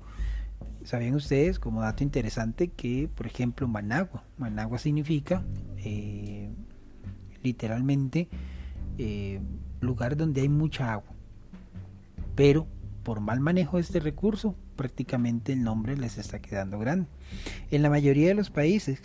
¿Sabían 0.89 1.13
ustedes, 1.13 1.60
como 1.60 1.81
dato 1.81 2.03
interesante, 2.03 2.69
que, 2.69 3.08
por 3.13 3.27
ejemplo, 3.27 3.67
Managua, 3.67 4.24
Managua 4.39 4.79
significa 4.79 5.43
eh, 5.77 6.50
literalmente 7.43 8.27
eh, 8.98 9.39
lugar 9.81 10.17
donde 10.17 10.41
hay 10.41 10.50
mucha 10.50 10.91
agua, 10.91 11.13
pero 12.34 12.65
por 13.03 13.19
mal 13.19 13.39
manejo 13.39 13.77
de 13.77 13.84
este 13.84 14.00
recurso, 14.00 14.55
prácticamente 14.75 15.53
el 15.53 15.62
nombre 15.62 15.96
les 15.96 16.17
está 16.17 16.39
quedando 16.39 16.79
grande. 16.79 17.05
En 17.69 17.84
la 17.84 17.91
mayoría 17.91 18.29
de 18.29 18.34
los 18.34 18.50
países 18.50 19.00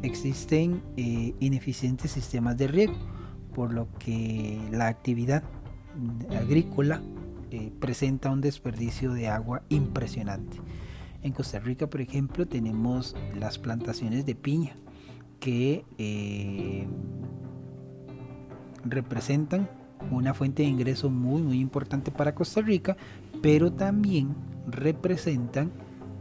existen 0.00 0.80
eh, 0.96 1.34
ineficientes 1.40 2.10
sistemas 2.10 2.56
de 2.56 2.68
riego, 2.68 2.96
por 3.54 3.74
lo 3.74 3.92
que 3.98 4.58
la 4.70 4.86
actividad 4.86 5.42
agrícola 6.40 7.02
presenta 7.80 8.30
un 8.30 8.40
desperdicio 8.40 9.12
de 9.12 9.28
agua 9.28 9.62
impresionante. 9.68 10.56
En 11.22 11.32
Costa 11.32 11.58
Rica, 11.58 11.88
por 11.88 12.00
ejemplo, 12.00 12.46
tenemos 12.46 13.16
las 13.38 13.58
plantaciones 13.58 14.24
de 14.24 14.34
piña 14.34 14.76
que 15.40 15.84
eh, 15.98 16.86
representan 18.84 19.68
una 20.10 20.32
fuente 20.32 20.62
de 20.62 20.68
ingreso 20.68 21.10
muy 21.10 21.42
muy 21.42 21.60
importante 21.60 22.10
para 22.10 22.34
Costa 22.34 22.60
Rica, 22.60 22.96
pero 23.42 23.72
también 23.72 24.34
representan 24.66 25.72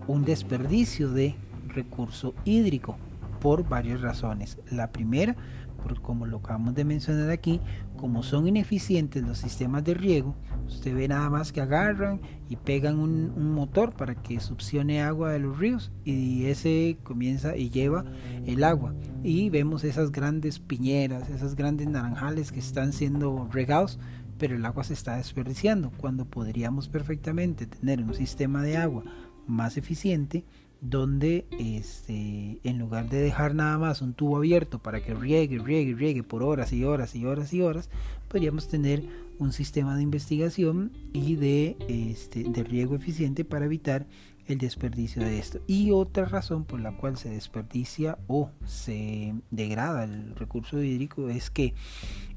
un 0.08 0.26
desperdicio 0.26 1.12
de 1.12 1.36
recurso 1.68 2.34
hídrico 2.44 2.98
por 3.40 3.68
varias 3.68 4.02
razones. 4.02 4.58
La 4.72 4.92
primera, 4.92 5.36
por 5.84 6.02
como 6.02 6.26
lo 6.26 6.38
acabamos 6.38 6.74
de 6.76 6.86
mencionar 6.86 7.30
aquí, 7.30 7.62
como 7.98 8.24
son 8.24 8.48
ineficientes 8.48 9.24
los 9.24 9.40
sistemas 9.40 9.84
de 9.84 9.94
riego, 9.94 10.36
usted 10.68 10.96
ve 10.96 11.08
nada 11.08 11.30
más 11.30 11.52
que 11.52 11.62
agarran 11.62 12.22
y 12.50 12.56
pegan 12.56 13.00
un, 13.00 13.54
motor 13.54 13.94
para 13.94 14.16
que 14.16 14.40
succione 14.40 15.02
agua 15.02 15.32
de 15.32 15.40
los 15.40 15.58
ríos 15.58 15.92
y 16.06 16.46
ese 16.46 16.98
comienza 17.04 17.58
y 17.58 17.70
lleva 17.70 18.06
el 18.46 18.64
agua. 18.64 18.94
Y 19.24 19.50
vemos 19.50 19.84
esas 19.84 20.12
grandes 20.12 20.60
piñeras, 20.60 21.30
esas 21.30 21.56
grandes 21.56 21.88
naranjales 21.88 22.52
que 22.52 22.60
están 22.60 22.94
siendo 22.94 23.50
regados 23.52 24.00
pero 24.38 24.56
el 24.56 24.66
agua 24.66 24.84
se 24.84 24.94
está 24.94 25.18
desperdiciando 25.18 25.92
cuando 25.98 26.26
podríamos 26.26 26.88
perfectamente 26.90 27.66
tener 27.66 28.04
un 28.04 28.14
sistema 28.14 28.62
de 28.62 28.78
agua 28.78 29.04
más 29.48 29.78
eficiente 29.78 30.46
donde 30.82 31.46
este, 31.60 32.60
en 32.64 32.78
lugar 32.78 33.10
de 33.10 33.20
dejar 33.20 33.56
nada 33.56 33.78
más 33.78 34.02
un 34.02 34.14
tubo 34.14 34.38
abierto 34.38 34.80
para 34.80 35.02
que 35.02 35.14
riegue, 35.14 35.60
riegue, 35.60 35.96
riegue 35.96 36.24
por 36.24 36.44
horas 36.44 36.74
y 36.74 36.84
horas 36.84 37.16
y 37.16 37.26
horas 37.26 37.54
y 37.54 37.62
horas, 37.62 37.90
podríamos 38.28 38.68
tener 38.68 39.04
un 39.40 39.54
sistema 39.54 39.96
de 39.96 40.04
investigación 40.04 40.92
y 41.14 41.36
de, 41.36 41.78
este, 41.88 42.44
de 42.44 42.64
riego 42.64 42.96
eficiente 42.96 43.46
para 43.46 43.66
evitar 43.66 44.08
el 44.48 44.58
desperdicio 44.58 45.22
de 45.24 45.40
esto. 45.40 45.60
Y 45.68 45.92
otra 45.92 46.26
razón 46.26 46.64
por 46.64 46.80
la 46.80 46.96
cual 46.96 47.18
se 47.18 47.30
desperdicia 47.30 48.18
o 48.28 48.52
se 48.66 49.36
degrada 49.52 50.06
el 50.06 50.36
recurso 50.36 50.82
hídrico 50.82 51.30
es 51.30 51.50
que 51.50 51.74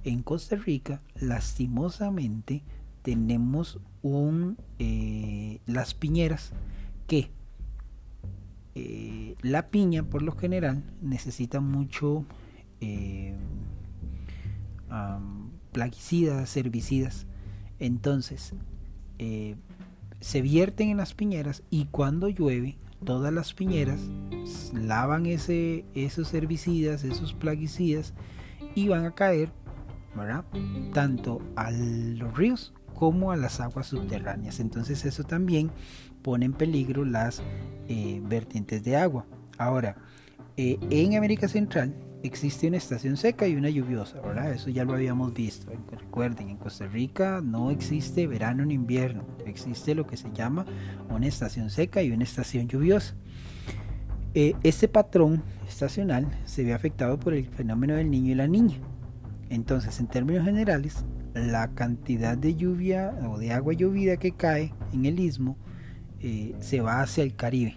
en 0.05 0.23
Costa 0.23 0.57
Rica, 0.57 1.03
lastimosamente, 1.15 2.63
tenemos 3.03 3.79
un, 4.03 4.59
eh, 4.79 5.61
las 5.67 5.95
piñeras 5.95 6.53
que 7.07 7.31
eh, 8.75 9.35
la 9.43 9.69
piña 9.69 10.05
por 10.05 10.23
lo 10.23 10.33
general 10.33 10.85
necesita 11.03 11.61
mucho 11.61 12.25
eh, 12.81 13.35
plaguicidas, 15.73 16.57
herbicidas. 16.57 17.27
Entonces, 17.79 18.55
eh, 19.19 19.57
se 20.21 20.43
vierten 20.43 20.91
en 20.91 20.99
las 20.99 21.15
piñeras 21.15 21.63
y 21.71 21.87
cuando 21.87 22.29
llueve, 22.29 22.79
todas 23.05 23.33
las 23.33 23.55
piñeras 23.55 24.01
lavan 24.75 25.27
ese, 25.27 25.85
esos 25.95 26.33
herbicidas, 26.35 27.05
esos 27.05 27.33
plaguicidas 27.33 28.13
y 28.75 28.89
van 28.89 29.07
a 29.07 29.15
caer, 29.15 29.51
¿verdad? 30.15 30.45
Tanto 30.93 31.41
a 31.57 31.71
los 31.71 32.37
ríos 32.37 32.75
como 33.01 33.33
a 33.33 33.37
las 33.37 33.61
aguas 33.61 33.87
subterráneas. 33.87 34.61
Entonces 34.61 35.07
eso 35.07 35.25
también 35.25 35.71
pone 36.21 36.45
en 36.45 36.53
peligro 36.53 37.07
las 37.07 37.43
eh, 37.89 38.21
vertientes 38.23 38.85
de 38.85 38.99
agua. 38.99 39.25
Ahora, 39.57 39.97
eh, 40.59 40.79
en 40.91 41.17
América 41.17 41.49
Central 41.49 41.95
existe 42.23 42.69
una 42.69 42.77
estación 42.77 43.17
seca 43.17 43.49
y 43.49 43.57
una 43.57 43.71
lluviosa. 43.71 44.21
Eso 44.55 44.69
ya 44.69 44.85
lo 44.85 44.93
habíamos 44.93 45.33
visto. 45.33 45.73
Recuerden, 45.91 46.51
en 46.51 46.59
Costa 46.59 46.89
Rica 46.89 47.41
no 47.43 47.71
existe 47.71 48.27
verano 48.27 48.67
ni 48.67 48.75
invierno, 48.75 49.25
existe 49.47 49.95
lo 49.95 50.07
que 50.07 50.19
se 50.19 50.31
llama 50.33 50.67
una 51.09 51.27
estación 51.27 51.71
seca 51.71 52.03
y 52.03 52.11
una 52.11 52.25
estación 52.25 52.69
lluviosa. 52.69 53.15
Eh, 54.35 54.53
este 54.63 54.89
patrón 54.89 55.43
estacional 55.67 56.29
se 56.45 56.65
ve 56.65 56.75
afectado 56.75 57.19
por 57.19 57.33
el 57.33 57.47
fenómeno 57.47 57.95
del 57.95 58.11
niño 58.11 58.33
y 58.33 58.35
la 58.35 58.47
niña. 58.47 58.77
Entonces, 59.49 59.99
en 60.01 60.07
términos 60.07 60.45
generales, 60.45 61.03
la 61.35 61.75
cantidad 61.75 62.37
de 62.37 62.55
lluvia 62.55 63.15
o 63.29 63.39
de 63.39 63.53
agua 63.53 63.73
llovida 63.73 64.17
que 64.17 64.33
cae 64.33 64.75
en 64.93 65.07
el 65.07 65.21
istmo 65.21 65.57
eh, 66.21 66.55
se 66.61 66.81
va 66.81 67.01
hacia 67.01 67.25
el 67.25 67.35
Caribe. 67.35 67.77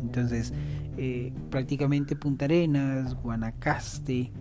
Entonces, 0.00 0.54
eh, 0.96 1.32
prácticamente 1.50 2.16
Punta 2.16 2.46
Arenas, 2.46 3.14
Guanacaste, 3.14 4.32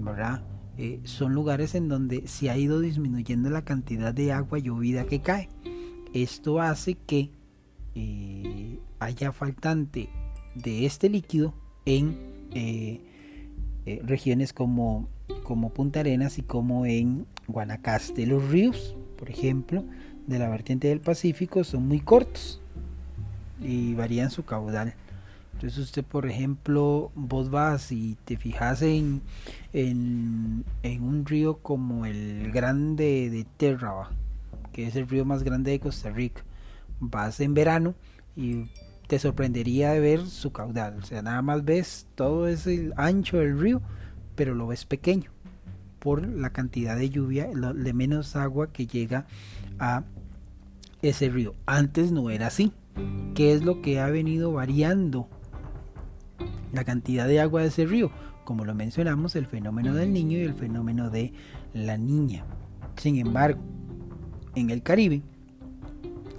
¿verdad? 0.00 0.42
Eh, 0.76 1.00
son 1.04 1.32
lugares 1.32 1.74
en 1.74 1.88
donde 1.88 2.28
se 2.28 2.50
ha 2.50 2.56
ido 2.56 2.80
disminuyendo 2.80 3.50
la 3.50 3.62
cantidad 3.64 4.12
de 4.12 4.32
agua 4.32 4.58
llovida 4.58 5.06
que 5.06 5.20
cae. 5.20 5.48
Esto 6.12 6.60
hace 6.60 6.94
que 6.94 7.30
haya 9.00 9.32
faltante 9.32 10.08
de 10.54 10.86
este 10.86 11.08
líquido 11.08 11.52
en 11.84 12.16
regiones 14.04 14.52
como, 14.52 15.08
como 15.48 15.70
Punta 15.70 16.00
Arenas 16.00 16.36
y 16.36 16.42
como 16.42 16.84
en 16.84 17.24
Guanacaste. 17.46 18.26
Los 18.26 18.50
ríos, 18.50 18.94
por 19.16 19.30
ejemplo, 19.30 19.82
de 20.26 20.38
la 20.38 20.50
vertiente 20.50 20.88
del 20.88 21.00
Pacífico 21.00 21.64
son 21.64 21.88
muy 21.88 22.00
cortos 22.00 22.60
y 23.58 23.94
varían 23.94 24.30
su 24.30 24.44
caudal. 24.44 24.92
Entonces 25.54 25.78
usted, 25.78 26.04
por 26.04 26.26
ejemplo, 26.26 27.10
vos 27.14 27.48
vas 27.48 27.92
y 27.92 28.18
te 28.26 28.36
fijas 28.36 28.82
en, 28.82 29.22
en, 29.72 30.64
un 30.84 31.24
río 31.24 31.56
como 31.56 32.04
el 32.04 32.52
Grande 32.52 33.30
de 33.30 33.46
Terraba, 33.56 34.10
que 34.74 34.86
es 34.86 34.96
el 34.96 35.08
río 35.08 35.24
más 35.24 35.44
grande 35.44 35.70
de 35.70 35.80
Costa 35.80 36.10
Rica. 36.10 36.42
Vas 37.00 37.40
en 37.40 37.54
verano 37.54 37.94
y 38.36 38.66
te 39.06 39.18
sorprendería 39.18 39.92
de 39.92 40.00
ver 40.00 40.26
su 40.26 40.52
caudal. 40.52 40.98
O 40.98 41.06
sea, 41.06 41.22
nada 41.22 41.40
más 41.40 41.64
ves 41.64 42.06
todo 42.16 42.48
ese 42.48 42.92
ancho 42.96 43.38
del 43.38 43.58
río, 43.58 43.80
pero 44.36 44.54
lo 44.54 44.66
ves 44.66 44.84
pequeño 44.84 45.30
por 45.98 46.26
la 46.26 46.50
cantidad 46.50 46.96
de 46.96 47.10
lluvia, 47.10 47.46
de 47.46 47.92
menos 47.92 48.36
agua 48.36 48.72
que 48.72 48.86
llega 48.86 49.26
a 49.78 50.04
ese 51.02 51.28
río. 51.28 51.54
Antes 51.66 52.12
no 52.12 52.30
era 52.30 52.48
así. 52.48 52.72
¿Qué 53.34 53.52
es 53.52 53.64
lo 53.64 53.80
que 53.80 54.00
ha 54.00 54.08
venido 54.08 54.52
variando 54.52 55.28
la 56.72 56.84
cantidad 56.84 57.28
de 57.28 57.40
agua 57.40 57.62
de 57.62 57.68
ese 57.68 57.86
río? 57.86 58.10
Como 58.44 58.64
lo 58.64 58.74
mencionamos, 58.74 59.36
el 59.36 59.46
fenómeno 59.46 59.94
del 59.94 60.12
niño 60.12 60.38
y 60.38 60.42
el 60.42 60.54
fenómeno 60.54 61.10
de 61.10 61.32
la 61.74 61.96
niña. 61.96 62.44
Sin 62.96 63.18
embargo, 63.18 63.60
en 64.54 64.70
el 64.70 64.82
Caribe, 64.82 65.22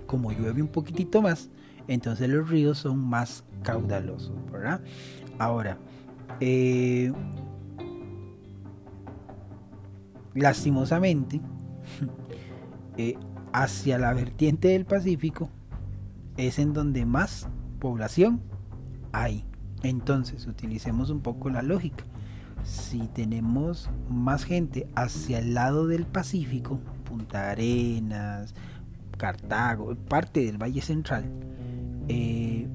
como 0.08 0.32
llueve 0.32 0.62
un 0.62 0.68
poquitito 0.68 1.22
más, 1.22 1.50
entonces 1.88 2.30
los 2.30 2.50
ríos 2.50 2.80
son 2.80 2.98
más 2.98 3.44
caudalosos, 3.64 4.34
¿verdad? 4.52 4.82
Ahora, 5.38 5.78
eh, 6.40 7.14
lastimosamente, 10.34 11.42
eh, 12.98 13.18
hacia 13.54 13.98
la 13.98 14.14
vertiente 14.14 14.70
del 14.70 14.86
Pacífico 14.86 15.50
es 16.38 16.60
en 16.60 16.74
donde 16.74 17.06
más 17.06 17.48
población 17.80 18.42
hay. 19.12 19.46
Entonces, 19.84 20.46
utilicemos 20.48 21.10
un 21.10 21.22
poco 21.22 21.50
la 21.50 21.62
lógica. 21.62 22.04
Si 22.64 23.00
tenemos 23.08 23.90
más 24.10 24.44
gente 24.44 24.88
hacia 24.96 25.40
el 25.40 25.54
lado 25.54 25.88
del 25.88 26.06
Pacífico, 26.06 26.80
Punta 27.06 27.52
Arenas, 27.52 28.54
Cartago, 29.18 29.96
parte 29.96 30.46
del 30.46 30.58
Valle 30.62 30.82
Central, 30.82 31.26
eh, 32.08 32.68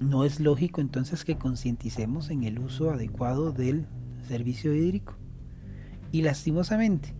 no 0.00 0.24
es 0.24 0.40
lógico 0.40 0.80
entonces 0.80 1.24
que 1.24 1.36
concienticemos 1.36 2.30
en 2.30 2.44
el 2.44 2.58
uso 2.58 2.90
adecuado 2.90 3.52
del 3.52 3.86
servicio 4.28 4.74
hídrico. 4.74 5.14
Y 6.14 6.22
lastimosamente, 6.22 7.12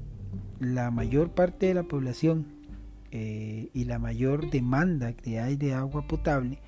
la 0.60 0.92
mayor 0.92 1.32
parte 1.32 1.66
de 1.66 1.74
la 1.74 1.82
población 1.82 2.46
eh, 3.10 3.68
y 3.74 3.86
la 3.86 3.98
mayor 3.98 4.50
demanda 4.50 5.14
que 5.14 5.40
hay 5.40 5.56
de 5.56 5.74
agua 5.74 6.06
potable 6.06 6.60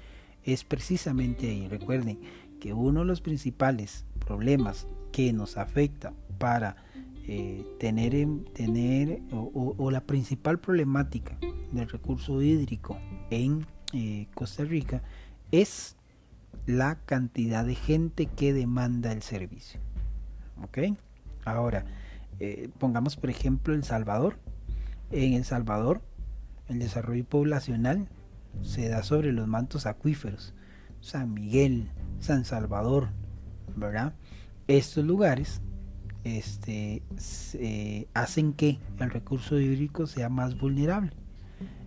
es 0.43 0.65
precisamente 0.65 1.49
ahí. 1.49 1.69
Recuerden 1.69 2.19
que 2.59 2.73
uno 2.73 3.03
de 3.03 3.07
los 3.07 3.21
principales 3.21 4.07
problemas 4.27 4.89
que 5.13 5.33
nos 5.33 5.57
afecta 5.57 6.15
para 6.37 6.75
eh, 7.29 7.65
tener, 7.79 8.27
tener 8.55 9.23
o, 9.31 9.89
la 9.93 10.01
principal 10.01 10.59
problemática 10.59 11.39
del 11.71 11.89
recurso 11.89 12.43
hídrico 12.43 12.99
en 13.31 13.69
eh, 13.93 14.27
Costa 14.35 14.65
Rica 14.65 15.01
es 15.53 15.95
la 16.67 16.99
cantidad 17.07 17.65
de 17.65 17.77
gente 17.77 18.27
que 18.27 18.53
demanda 18.53 19.13
el 19.13 19.23
servicio. 19.23 19.79
¿Ok? 20.65 20.99
Ahora, 21.45 21.87
pongamos 22.79 23.17
por 23.17 23.31
ejemplo 23.31 23.75
El 23.75 23.85
Salvador. 23.85 24.39
En 25.11 25.35
El 25.35 25.45
Salvador 25.45 26.03
el 26.69 26.79
desarrollo 26.79 27.25
poblacional 27.25 28.09
se 28.63 28.89
da 28.89 29.03
sobre 29.03 29.33
los 29.33 29.47
mantos 29.47 29.87
acuíferos, 29.87 30.55
San 31.01 31.33
Miguel, 31.35 31.91
San 32.21 32.45
Salvador, 32.45 33.11
¿verdad? 33.77 34.15
Estos 34.67 35.05
lugares 35.05 35.61
este, 36.25 37.03
hacen 38.15 38.53
que 38.53 38.79
el 38.99 39.11
recurso 39.11 39.61
hídrico 39.61 40.07
sea 40.07 40.29
más 40.29 40.59
vulnerable. 40.59 41.13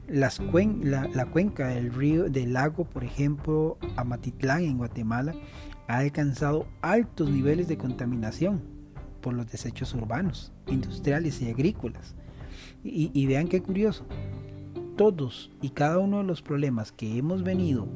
Las 0.08 0.40
la, 0.40 1.26
cuenca 1.26 1.68
del 1.68 1.94
río, 1.94 2.30
del 2.30 2.54
lago, 2.54 2.86
por 2.86 3.04
ejemplo, 3.04 3.78
Amatitlán 3.96 4.64
en 4.64 4.78
Guatemala, 4.78 5.36
ha 5.88 5.98
alcanzado 5.98 6.68
altos 6.82 7.30
niveles 7.30 7.68
de 7.68 7.78
contaminación 7.78 8.79
por 9.20 9.34
los 9.34 9.52
desechos 9.52 9.94
urbanos, 9.94 10.52
industriales 10.68 11.42
y 11.42 11.50
agrícolas. 11.50 12.16
Y, 12.84 13.26
vean 13.26 13.50
qué 13.50 13.62
curioso, 13.62 14.06
todos 14.96 15.52
y 15.62 15.72
cada 15.72 16.00
uno 16.00 16.20
de 16.20 16.24
los 16.24 16.42
problemas 16.42 16.94
que 16.94 17.18
hemos 17.18 17.44
venido 17.44 17.90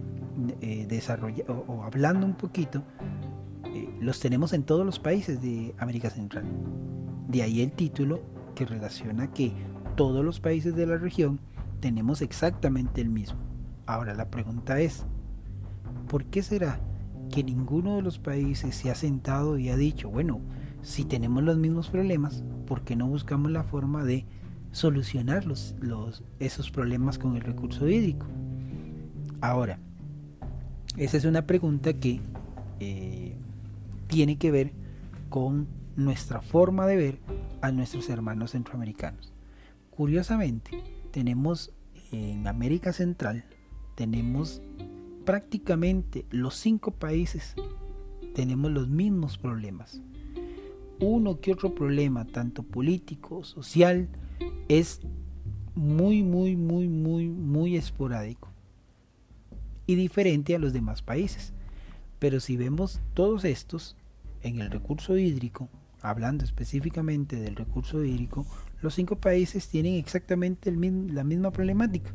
eh, 0.60 0.86
desarrollando 0.90 1.64
o, 1.68 1.84
hablando 1.84 2.26
un 2.26 2.36
poquito, 2.36 2.84
eh, 3.74 3.90
los 4.02 4.20
tenemos 4.20 4.52
en 4.52 4.64
todos 4.64 4.86
los 4.86 5.00
países 5.00 5.42
de 5.42 5.74
América 5.78 6.10
Central. 6.10 6.44
De 7.30 7.44
ahí 7.44 7.62
el 7.62 7.72
título 7.72 8.22
que 8.56 8.66
relaciona 8.66 9.32
que 9.32 9.54
todos 9.96 10.24
los 10.24 10.42
países 10.42 10.76
de 10.76 10.86
la 10.86 10.98
región 10.98 11.40
tenemos 11.80 12.22
exactamente 12.22 13.00
el 13.00 13.10
mismo. 13.10 13.40
Ahora 13.86 14.14
la 14.16 14.30
pregunta 14.30 14.82
es, 14.82 15.06
¿por 16.08 16.26
qué 16.26 16.44
será 16.44 16.80
que 17.34 17.44
ninguno 17.44 17.96
de 17.96 18.02
los 18.02 18.20
países 18.20 18.76
se 18.76 18.92
ha 18.92 18.96
sentado 18.96 19.58
y 19.58 19.70
ha 19.70 19.76
dicho, 19.76 20.10
bueno, 20.10 20.40
si 20.84 21.06
tenemos 21.06 21.44
los 21.44 21.58
mismos 21.58 21.90
problemas, 21.90 22.44
¿por 22.68 22.84
qué 22.84 22.96
no 22.96 23.08
buscamos 23.08 23.52
la 23.52 23.64
forma 23.64 24.04
de 24.04 24.26
solucionar 24.74 25.46
esos 26.40 26.72
problemas 26.72 27.18
con 27.18 27.36
el 27.36 27.42
recurso 27.42 27.88
hídrico. 27.88 28.26
Ahora, 29.40 29.80
esa 30.98 31.16
es 31.18 31.26
una 31.26 31.46
pregunta 31.46 31.94
que 31.94 32.20
eh, 32.80 33.38
tiene 34.08 34.38
que 34.38 34.52
ver 34.52 34.74
con 35.30 35.68
nuestra 35.96 36.42
forma 36.42 36.88
de 36.88 36.98
ver 36.98 37.20
a 37.62 37.72
nuestros 37.72 38.10
hermanos 38.10 38.52
centroamericanos. 38.52 39.32
Curiosamente, 39.92 40.72
tenemos 41.12 41.72
en 42.12 42.48
América 42.48 42.94
Central, 42.94 43.46
tenemos 43.96 44.62
prácticamente 45.24 46.26
los 46.32 46.56
cinco 46.56 46.92
países, 46.92 47.54
tenemos 48.34 48.72
los 48.72 48.90
mismos 48.90 49.38
problemas. 49.38 50.02
Uno 51.04 51.42
que 51.42 51.52
otro 51.52 51.76
problema, 51.76 52.26
tanto 52.26 52.64
político, 52.64 53.44
social, 53.44 54.08
es 54.70 55.02
muy, 55.76 56.24
muy, 56.24 56.56
muy, 56.56 56.88
muy, 56.88 57.28
muy 57.28 57.76
esporádico 57.76 58.50
y 59.86 59.96
diferente 59.96 60.56
a 60.56 60.60
los 60.60 60.72
demás 60.72 61.02
países. 61.02 61.52
Pero 62.20 62.40
si 62.40 62.56
vemos 62.56 63.02
todos 63.14 63.44
estos 63.44 63.98
en 64.44 64.62
el 64.62 64.72
recurso 64.72 65.18
hídrico, 65.18 65.68
hablando 66.02 66.46
específicamente 66.46 67.36
del 67.36 67.58
recurso 67.58 68.02
hídrico, 68.04 68.46
los 68.82 68.94
cinco 68.94 69.18
países 69.18 69.68
tienen 69.68 69.96
exactamente 69.96 70.72
la 70.72 71.26
misma 71.26 71.52
problemática. 71.52 72.14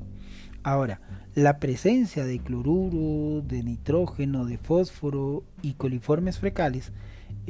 Ahora, 0.63 1.01
la 1.35 1.59
presencia 1.59 2.25
de 2.25 2.39
cloruro, 2.39 3.43
de 3.43 3.63
nitrógeno, 3.63 4.47
de 4.47 4.57
fósforo 4.57 5.45
y 5.61 5.75
coliformes 5.75 6.39
fecales 6.39 6.91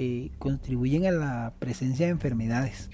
eh, 0.00 0.30
contribuyen 0.38 1.06
a 1.06 1.10
la 1.10 1.54
presencia 1.58 2.06
de 2.06 2.12
enfermedades 2.12 2.88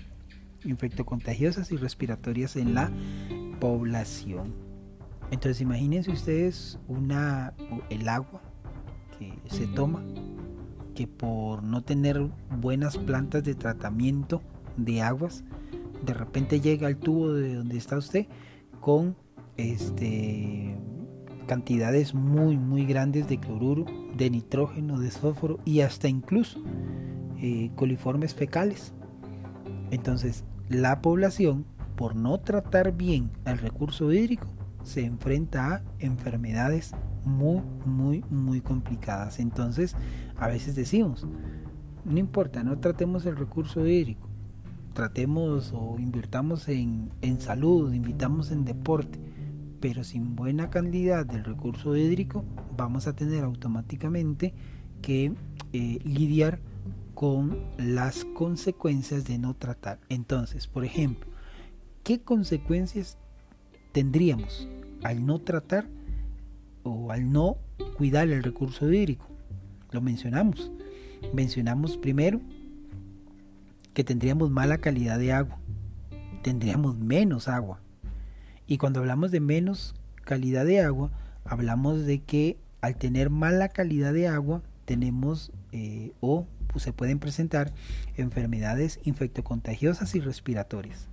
infectocontagiosas 0.65 1.71
y 1.71 1.77
respiratorias 1.77 2.57
en 2.57 2.73
la 2.73 2.91
población. 3.61 4.55
Entonces 5.31 5.61
imagínense 5.61 6.11
ustedes 6.11 6.79
una, 6.89 7.53
el 7.91 8.09
agua 8.09 8.41
que 9.19 9.35
se 9.55 9.67
toma, 9.67 10.03
que 10.95 11.07
por 11.07 11.63
no 11.63 11.83
tener 11.83 12.31
buenas 12.59 12.97
plantas 12.97 13.45
de 13.45 13.55
tratamiento 13.55 14.41
de 14.79 15.03
aguas, 15.03 15.45
de 16.07 16.15
repente 16.15 16.63
llega 16.63 16.87
al 16.87 16.97
tubo 16.97 17.35
de 17.35 17.57
donde 17.57 17.77
está 17.77 17.99
usted 17.99 18.29
con 18.81 19.15
este 19.59 20.75
cantidades 21.45 22.15
muy 22.15 22.57
muy 22.57 22.85
grandes 22.87 23.29
de 23.29 23.39
cloruro, 23.39 23.87
de 24.17 24.31
nitrógeno, 24.31 24.99
de 24.99 25.11
fósforo 25.11 25.59
y 25.65 25.81
hasta 25.81 26.09
incluso 26.09 26.61
eh, 27.39 27.71
coliformes 27.77 28.35
fecales. 28.35 28.93
Entonces, 29.91 30.45
la 30.69 31.01
población, 31.03 31.67
por 31.97 32.17
no 32.17 32.41
tratar 32.41 32.93
bien 32.93 33.31
el 33.45 33.59
recurso 33.59 34.13
hídrico, 34.13 34.47
se 34.83 35.05
enfrenta 35.05 35.75
a 35.75 35.83
enfermedades 35.99 36.93
muy, 37.25 37.63
muy, 37.87 38.25
muy 38.31 38.61
complicadas. 38.61 39.41
Entonces, 39.41 39.97
a 40.37 40.49
veces 40.49 40.75
decimos, 40.75 41.27
no 42.05 42.19
importa, 42.19 42.63
no 42.63 42.79
tratemos 42.79 43.27
el 43.27 43.37
recurso 43.37 43.87
hídrico, 43.87 44.29
tratemos 44.93 45.73
o 45.75 45.97
invirtamos 45.99 46.69
en, 46.69 47.11
salud, 47.39 47.93
invitamos 47.93 48.51
en 48.51 48.65
deporte, 48.65 49.19
pero 49.85 50.03
sin 50.03 50.35
buena 50.35 50.71
calidad 50.71 51.27
del 51.27 51.45
recurso 51.45 51.95
hídrico, 51.95 52.43
vamos 52.75 53.07
a 53.07 53.15
tener 53.15 53.45
automáticamente 53.45 54.55
que 55.03 55.35
eh, 55.75 55.99
lidiar 56.05 56.59
con 57.13 57.59
las 57.77 58.25
consecuencias 58.25 59.27
de 59.27 59.37
no 59.37 59.53
tratar. 59.53 60.01
Entonces, 60.09 60.67
por 60.69 60.87
ejemplo, 60.87 61.29
¿qué 62.03 62.23
consecuencias 62.23 63.19
tendríamos 63.93 64.67
al 65.03 65.27
no 65.27 65.43
tratar 65.43 65.87
o 66.83 67.13
al 67.13 67.31
no 67.31 67.59
cuidar 67.99 68.31
el 68.31 68.43
recurso 68.43 68.91
hídrico? 68.91 69.29
Lo 69.91 70.01
mencionamos. 70.01 70.73
Mencionamos 71.35 71.99
primero 71.99 72.41
que 73.93 74.03
tendríamos 74.03 74.51
mala 74.51 74.79
calidad 74.79 75.19
de 75.19 75.35
agua, 75.35 75.59
tendríamos 76.43 76.99
menos 76.99 77.49
agua. 77.49 77.84
Y 78.67 78.79
cuando 78.79 79.01
hablamos 79.01 79.31
de 79.31 79.41
menos 79.41 79.95
calidad 80.25 80.65
de 80.65 80.81
agua, 80.81 81.11
hablamos 81.45 82.05
de 82.07 82.23
que 82.23 82.59
al 82.81 82.97
tener 82.97 83.31
mala 83.31 83.69
calidad 83.69 84.13
de 84.13 84.29
agua, 84.29 84.63
tenemos 84.85 85.53
eh, 85.73 86.13
o 86.21 86.47
pues, 86.69 86.83
se 86.83 86.93
pueden 86.93 87.19
presentar 87.19 87.73
enfermedades 88.17 89.01
infectocontagiosas 89.05 90.15
y 90.15 90.21
respiratorias. 90.21 91.09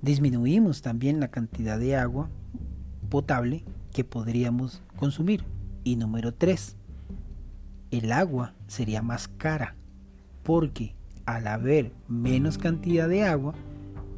Disminuimos 0.00 0.82
también 0.82 1.20
la 1.20 1.28
cantidad 1.28 1.78
de 1.78 1.96
agua 1.96 2.28
potable 3.08 3.62
que 3.92 4.04
podríamos 4.04 4.82
consumir. 4.96 5.44
Y 5.84 5.96
número 5.96 6.34
3, 6.34 6.76
el 7.92 8.10
agua 8.10 8.54
sería 8.66 9.02
más 9.02 9.28
cara 9.28 9.76
porque 10.42 10.94
al 11.24 11.46
haber 11.46 11.92
menos 12.08 12.58
cantidad 12.58 13.08
de 13.08 13.24
agua, 13.24 13.54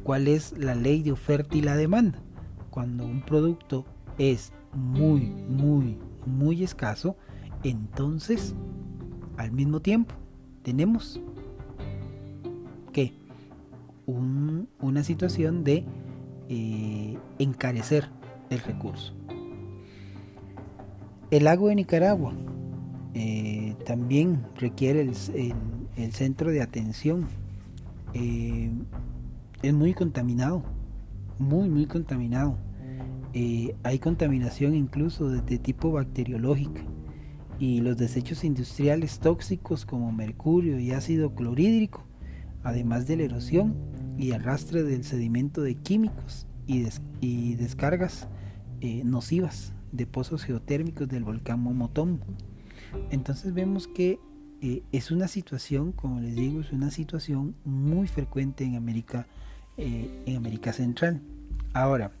¿cuál 0.05 0.27
es 0.27 0.55
la 0.55 0.75
ley 0.75 1.01
de 1.01 1.11
oferta 1.11 1.57
y 1.57 1.61
la 1.61 1.75
demanda? 1.75 2.21
Cuando 2.69 3.05
un 3.05 3.21
producto 3.21 3.85
es 4.19 4.53
muy, 4.71 5.21
muy, 5.21 5.97
muy 6.27 6.63
escaso, 6.63 7.17
entonces 7.63 8.53
al 9.35 9.51
mismo 9.51 9.79
tiempo 9.79 10.13
tenemos 10.61 11.19
que 12.93 13.15
una 14.05 15.03
situación 15.03 15.63
de 15.63 15.83
eh, 16.49 17.17
encarecer 17.39 18.07
el 18.51 18.59
recurso. 18.59 19.15
El 21.31 21.47
agua 21.47 21.69
de 21.69 21.75
Nicaragua 21.77 22.35
eh, 23.15 23.75
también 23.87 24.45
requiere 24.55 25.01
el, 25.01 25.15
centro 26.13 26.51
de 26.51 26.61
atención. 26.61 27.27
Eh, 28.13 28.69
es 29.67 29.73
muy 29.73 29.93
contaminado, 29.93 30.63
muy, 31.39 31.69
muy 31.69 31.85
contaminado. 31.85 32.57
hay 33.33 33.99
contaminación 33.99 34.75
incluso 34.75 35.29
de 35.29 35.57
tipo 35.57 35.91
bacteriológica 35.91 36.81
y 37.59 37.81
los 37.81 37.97
desechos 37.97 38.43
industriales 38.43 39.19
tóxicos 39.19 39.85
como 39.85 40.11
mercurio 40.11 40.79
y 40.79 40.91
ácido 40.91 41.33
clorhídrico, 41.35 42.05
además 42.63 43.07
de 43.07 43.17
la 43.17 43.23
erosión 43.23 43.75
y 44.17 44.31
arrastre 44.31 44.83
del 44.83 45.03
sedimento 45.03 45.61
de 45.61 45.75
químicos 45.75 46.47
y, 46.67 47.55
descargas 47.55 48.27
eh, 48.81 49.03
nocivas 49.03 49.73
de 49.91 50.05
pozos 50.05 50.43
geotérmicos 50.43 51.07
del 51.07 51.23
volcán 51.23 51.59
Momotom. 51.59 52.19
Entonces 53.11 53.53
vemos 53.53 53.87
que 53.87 54.19
eh, 54.61 54.83
es 54.91 55.11
una 55.11 55.27
situación, 55.27 55.91
como 55.91 56.19
les 56.19 56.35
digo, 56.35 56.61
es 56.61 56.71
una 56.71 56.91
situación 56.91 57.55
muy 57.65 58.07
frecuente 58.07 58.63
en 58.63 58.75
América, 58.75 59.27
eh, 59.77 60.23
en 60.25 60.35
América 60.37 60.73
Central. 60.73 61.21
Ahora, 61.73 62.11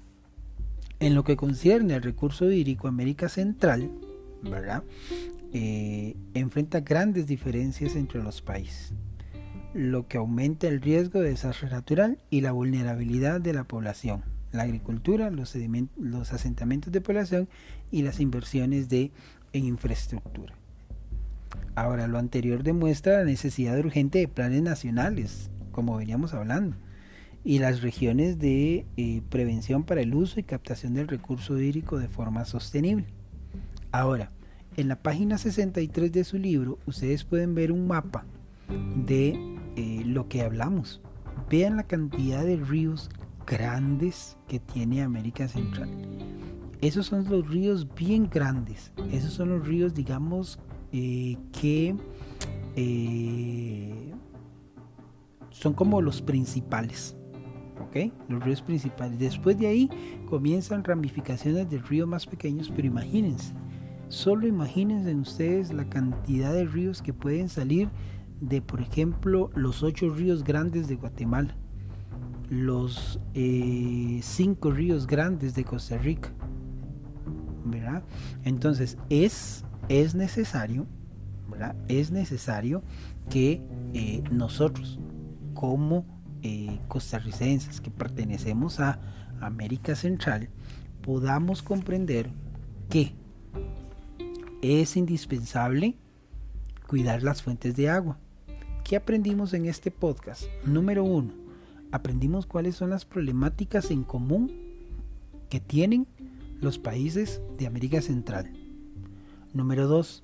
en 0.99 1.15
lo 1.15 1.23
que 1.23 1.35
concierne 1.35 1.93
al 1.93 2.01
recurso 2.01 2.51
hídrico 2.51 2.87
América 2.87 3.29
Central, 3.29 3.91
¿verdad? 4.41 4.83
Eh, 5.53 6.15
enfrenta 6.33 6.81
grandes 6.81 7.27
diferencias 7.27 7.95
entre 7.95 8.21
los 8.21 8.41
países, 8.41 8.93
lo 9.73 10.07
que 10.07 10.17
aumenta 10.17 10.67
el 10.67 10.81
riesgo 10.81 11.21
de 11.21 11.29
desastre 11.29 11.69
natural 11.69 12.17
y 12.29 12.41
la 12.41 12.51
vulnerabilidad 12.51 13.39
de 13.39 13.53
la 13.53 13.63
población, 13.63 14.23
la 14.51 14.63
agricultura, 14.63 15.29
los, 15.29 15.55
los 15.97 16.33
asentamientos 16.33 16.91
de 16.91 17.01
población 17.01 17.47
y 17.91 18.01
las 18.01 18.19
inversiones 18.19 18.89
de, 18.89 19.11
en 19.53 19.65
infraestructura. 19.65 20.55
Ahora, 21.75 22.07
lo 22.07 22.17
anterior 22.17 22.63
demuestra 22.63 23.19
la 23.19 23.25
necesidad 23.25 23.77
urgente 23.79 24.19
de 24.19 24.27
planes 24.27 24.61
nacionales, 24.61 25.49
como 25.71 25.97
veníamos 25.97 26.33
hablando, 26.33 26.77
y 27.45 27.59
las 27.59 27.83
regiones 27.83 28.39
de 28.39 28.87
eh, 28.97 29.21
prevención 29.29 29.83
para 29.83 30.01
el 30.01 30.15
uso 30.15 30.39
y 30.39 30.43
captación 30.43 30.95
del 30.95 31.07
recurso 31.07 31.57
hídrico 31.59 31.99
de 31.99 32.07
forma 32.07 32.43
sostenible. 32.43 33.05
Ahora, 33.91 34.31
en 34.75 34.87
la 34.87 34.97
página 34.97 35.37
63 35.37 36.11
de 36.11 36.23
su 36.23 36.39
libro, 36.39 36.79
ustedes 36.87 37.23
pueden 37.23 37.53
ver 37.53 37.71
un 37.71 37.87
mapa 37.87 38.25
de 39.05 39.37
eh, 39.75 40.01
lo 40.05 40.27
que 40.27 40.41
hablamos. 40.41 41.01
Vean 41.47 41.77
la 41.77 41.83
cantidad 41.83 42.43
de 42.43 42.57
ríos 42.57 43.11
grandes 43.45 44.37
que 44.47 44.59
tiene 44.59 45.03
América 45.03 45.47
Central. 45.47 45.89
Esos 46.81 47.05
son 47.05 47.29
los 47.29 47.47
ríos 47.47 47.87
bien 47.93 48.27
grandes. 48.27 48.91
Esos 49.11 49.33
son 49.33 49.49
los 49.49 49.67
ríos, 49.67 49.93
digamos, 49.93 50.59
eh, 50.91 51.37
que 51.51 51.95
son 55.51 55.73
como 55.73 56.01
los 56.01 56.23
principales. 56.23 57.15
¿Ok? 57.81 58.11
Los 58.29 58.43
ríos 58.43 58.61
principales. 58.61 59.19
Después 59.19 59.57
de 59.57 59.67
ahí 59.67 59.89
comienzan 60.29 60.83
ramificaciones 60.83 61.69
de 61.69 61.77
ríos 61.79 62.07
más 62.07 62.25
pequeños, 62.25 62.71
pero 62.75 62.87
imagínense 62.87 63.53
Solo 64.07 64.47
imagínense 64.47 65.15
ustedes 65.15 65.73
la 65.73 65.89
cantidad 65.89 66.53
de 66.53 66.65
ríos 66.65 67.01
que 67.01 67.11
pueden 67.11 67.49
salir 67.49 67.89
de, 68.39 68.61
por 68.61 68.81
ejemplo, 68.81 69.49
los 69.55 69.81
ocho 69.81 70.09
ríos 70.09 70.43
grandes 70.43 70.87
de 70.87 70.95
Guatemala. 70.95 71.55
los 72.49 73.19
eh, 73.33 74.19
cinco 74.21 74.69
ríos 74.69 75.07
grandes 75.07 75.55
de 75.55 75.63
Costa 75.63 75.97
Rica. 75.97 76.31
¿verdad? 77.65 78.03
Entonces 78.43 78.97
es, 79.09 79.65
es 79.89 80.15
necesario, 80.15 80.85
¿verdad? 81.49 81.75
Es 81.87 82.11
necesario 82.11 82.83
que 83.29 83.61
eh, 83.93 84.23
nosotros 84.31 84.99
como 85.53 86.05
eh, 86.47 86.79
costarricenses 86.87 87.81
que 87.81 87.89
pertenecemos 87.89 88.79
a 88.79 88.99
América 89.41 89.95
Central 89.95 90.49
podamos 91.01 91.63
comprender 91.63 92.29
que 92.87 93.15
es 94.61 94.95
indispensable 94.95 95.97
cuidar 96.87 97.23
las 97.23 97.41
fuentes 97.41 97.75
de 97.75 97.89
agua. 97.89 98.19
¿Qué 98.83 98.95
aprendimos 98.95 99.55
en 99.55 99.65
este 99.65 99.89
podcast? 99.89 100.43
Número 100.63 101.03
uno, 101.03 101.33
aprendimos 101.91 102.45
cuáles 102.45 102.75
son 102.75 102.91
las 102.91 103.05
problemáticas 103.05 103.89
en 103.89 104.03
común 104.03 104.51
que 105.49 105.59
tienen 105.59 106.05
los 106.61 106.77
países 106.77 107.41
de 107.57 107.65
América 107.65 108.03
Central. 108.03 108.53
Número 109.51 109.87
dos, 109.87 110.21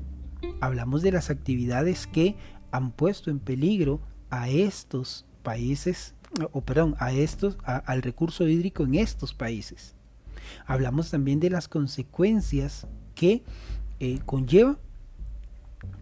hablamos 0.59 1.01
de 1.01 1.13
las 1.13 1.31
actividades 1.31 2.05
que 2.05 2.35
han 2.69 2.91
puesto 2.91 3.31
en 3.31 3.39
peligro 3.39 4.01
a 4.29 4.49
estos 4.49 5.25
países, 5.41 6.13
o 6.51 6.61
perdón, 6.61 6.95
a 6.99 7.11
estos, 7.11 7.57
al 7.63 8.01
recurso 8.01 8.47
hídrico 8.47 8.83
en 8.83 8.95
estos 8.95 9.33
países. 9.33 9.95
Hablamos 10.65 11.11
también 11.11 11.39
de 11.39 11.49
las 11.49 11.67
consecuencias 11.67 12.87
que 13.15 13.43
eh, 13.99 14.19
conlleva 14.25 14.77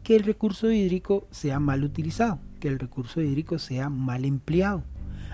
que 0.03 0.15
el 0.15 0.23
recurso 0.23 0.71
hídrico 0.71 1.27
sea 1.31 1.59
mal 1.59 1.83
utilizado, 1.83 2.39
que 2.59 2.67
el 2.67 2.79
recurso 2.79 3.21
hídrico 3.21 3.59
sea 3.59 3.89
mal 3.89 4.25
empleado. 4.25 4.83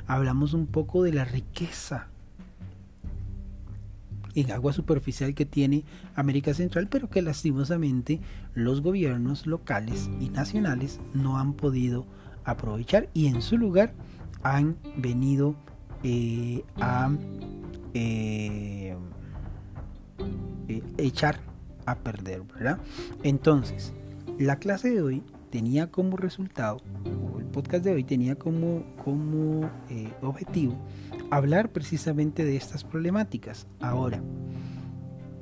Hablamos 0.08 0.54
un 0.54 0.68
poco 0.68 1.04
de 1.04 1.14
la 1.14 1.26
riqueza 1.26 2.10
en 4.36 4.52
agua 4.52 4.74
superficial 4.74 5.34
que 5.34 5.46
tiene 5.46 5.86
América 6.14 6.54
Central, 6.54 6.88
pero 6.90 7.10
que 7.10 7.22
lastimosamente 7.22 8.20
los 8.54 8.82
gobiernos 8.82 9.48
locales 9.48 10.10
y 10.20 10.30
nacionales 10.30 11.00
no 11.14 11.40
han 11.40 11.54
podido 11.54 12.06
aprovechar 12.46 13.10
y 13.14 13.28
en 13.28 13.42
su 13.42 13.58
lugar 13.58 13.94
han 14.44 14.78
venido 14.96 15.56
eh, 16.04 16.64
a 16.80 17.10
eh, 17.96 18.96
eh, 20.68 20.84
echar 20.98 21.40
a 21.88 21.96
perder, 21.96 22.44
¿verdad? 22.44 22.78
Entonces, 23.24 23.92
la 24.38 24.58
clase 24.58 24.92
de 24.92 25.02
hoy 25.02 25.24
tenía 25.50 25.90
como 25.90 26.16
resultado, 26.18 26.78
o 27.06 27.40
el 27.40 27.46
podcast 27.46 27.84
de 27.84 27.94
hoy 27.94 28.04
tenía 28.04 28.36
como, 28.36 28.84
como 29.04 29.70
objetivo, 30.22 30.76
hablar 31.32 31.72
precisamente 31.72 32.46
de 32.46 32.56
estas 32.56 32.84
problemáticas. 32.84 33.68
Ahora, 33.80 34.22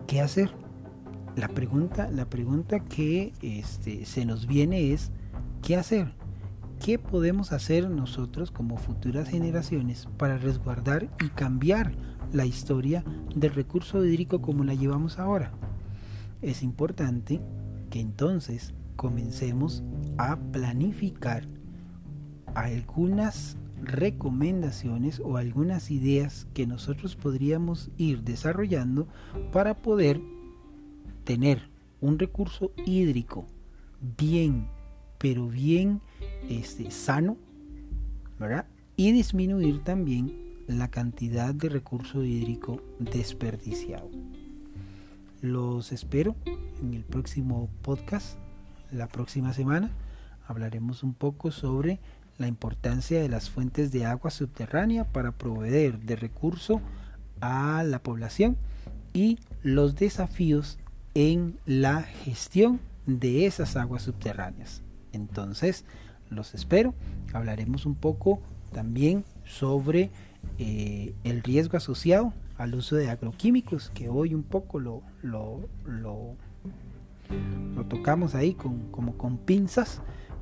¿qué 0.08 0.22
hacer? 0.22 0.52
La 1.36 1.48
pregunta, 1.48 2.10
la 2.10 2.30
pregunta 2.30 2.80
que 2.80 3.34
este, 3.42 4.06
se 4.06 4.26
nos 4.26 4.48
viene 4.48 4.94
es, 4.94 5.12
¿qué 5.62 5.76
hacer? 5.76 6.23
¿Qué 6.84 7.00
podemos 7.00 7.54
hacer 7.54 7.90
nosotros 7.90 8.52
como 8.52 8.76
futuras 8.76 9.30
generaciones 9.30 10.10
para 10.18 10.38
resguardar 10.38 11.10
y 11.24 11.30
cambiar 11.30 11.96
la 12.34 12.46
historia 12.46 13.06
del 13.34 13.54
recurso 13.54 14.04
hídrico 14.04 14.42
como 14.42 14.66
la 14.66 14.74
llevamos 14.74 15.18
ahora? 15.18 15.54
Es 16.42 16.62
importante 16.62 17.40
que 17.90 18.02
entonces 18.02 18.74
comencemos 18.98 19.82
a 20.18 20.36
planificar 20.36 21.48
algunas 22.54 23.56
recomendaciones 23.82 25.22
o 25.22 25.38
algunas 25.38 25.90
ideas 25.90 26.48
que 26.54 26.68
nosotros 26.68 27.16
podríamos 27.16 27.92
ir 27.96 28.24
desarrollando 28.24 29.08
para 29.54 29.82
poder 29.82 30.20
tener 31.24 31.70
un 32.02 32.20
recurso 32.20 32.74
hídrico 32.86 33.46
bien, 34.18 34.68
pero 35.18 35.48
bien 35.48 36.02
este, 36.50 36.92
sano, 36.92 37.38
¿verdad? 38.40 38.66
Y 38.96 39.12
disminuir 39.12 39.84
también 39.84 40.34
la 40.68 40.90
cantidad 40.90 41.54
de 41.54 41.70
recurso 41.70 42.24
hídrico 42.24 42.82
desperdiciado. 43.00 44.10
Los 45.42 45.92
espero 45.92 46.36
en 46.82 46.94
el 46.94 47.04
próximo 47.04 47.70
podcast, 47.82 48.38
la 48.92 49.08
próxima 49.08 49.54
semana. 49.54 49.92
Hablaremos 50.48 51.04
un 51.04 51.14
poco 51.14 51.52
sobre 51.52 52.00
la 52.38 52.48
importancia 52.48 53.22
de 53.22 53.30
las 53.30 53.50
fuentes 53.50 53.92
de 53.92 54.06
agua 54.06 54.32
subterránea 54.32 55.06
para 55.06 55.32
proveer 55.32 56.00
de 56.00 56.16
recurso 56.16 56.82
a 57.42 57.84
la 57.84 58.02
población 58.02 58.58
y 59.14 59.40
los 59.62 59.96
desafíos 59.96 60.80
en 61.14 61.60
la 61.66 62.02
gestión 62.02 62.80
de 63.06 63.46
esas 63.46 63.76
aguas 63.76 64.04
subterráneas. 64.04 64.82
Entonces, 65.12 65.86
los 66.34 66.54
espero. 66.54 66.94
Hablaremos 67.34 67.86
un 67.86 67.96
poco 67.96 68.42
también 68.72 69.24
sobre 69.46 70.12
eh, 70.58 71.14
el 71.24 71.42
riesgo 71.44 71.78
asociado 71.78 72.34
al 72.58 72.76
uso 72.76 72.96
de 72.96 73.10
agroquímicos, 73.10 73.90
que 73.90 74.10
hoy 74.10 74.34
un 74.34 74.44
poco 74.44 74.80
lo, 74.80 75.02
lo, 75.22 75.68
lo, 75.86 76.36
tocamos 77.90 78.36
ahí 78.36 78.54
con, 78.54 78.92
como 78.92 79.18
con 79.18 79.38
pinzas, 79.38 80.02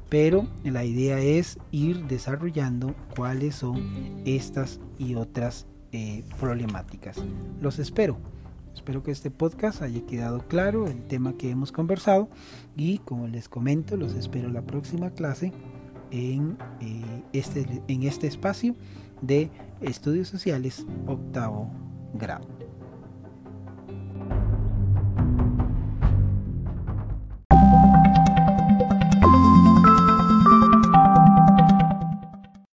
pero 0.10 0.48
la 0.64 0.84
idea 0.84 1.20
es 1.20 1.58
ir 1.72 2.06
desarrollando 2.08 2.96
cuáles 3.16 3.56
son 3.56 4.22
estas 4.26 4.80
y 5.00 5.16
otras 5.16 5.68
eh, 5.94 6.24
problemáticas. 6.40 7.18
Los 7.62 7.80
espero. 7.80 8.18
Espero 8.74 9.04
que 9.04 9.12
este 9.12 9.32
podcast 9.32 9.82
haya 9.82 10.06
quedado 10.06 10.48
claro 10.48 10.88
el 10.88 11.04
tema 11.04 11.34
que 11.38 11.50
hemos 11.50 11.72
conversado 11.72 12.30
y 12.76 13.00
como 13.00 13.28
les 13.28 13.50
comento, 13.50 13.98
los 13.98 14.14
espero 14.14 14.50
la 14.50 14.62
próxima 14.62 15.12
clase 15.12 15.52
en, 16.12 16.58
eh, 16.80 17.24
este, 17.34 17.66
en 17.88 18.04
este 18.04 18.28
espacio 18.28 18.76
de 19.22 19.50
estudios 19.82 20.28
sociales 20.28 20.86
octavo 21.08 21.70
grado. 22.14 22.61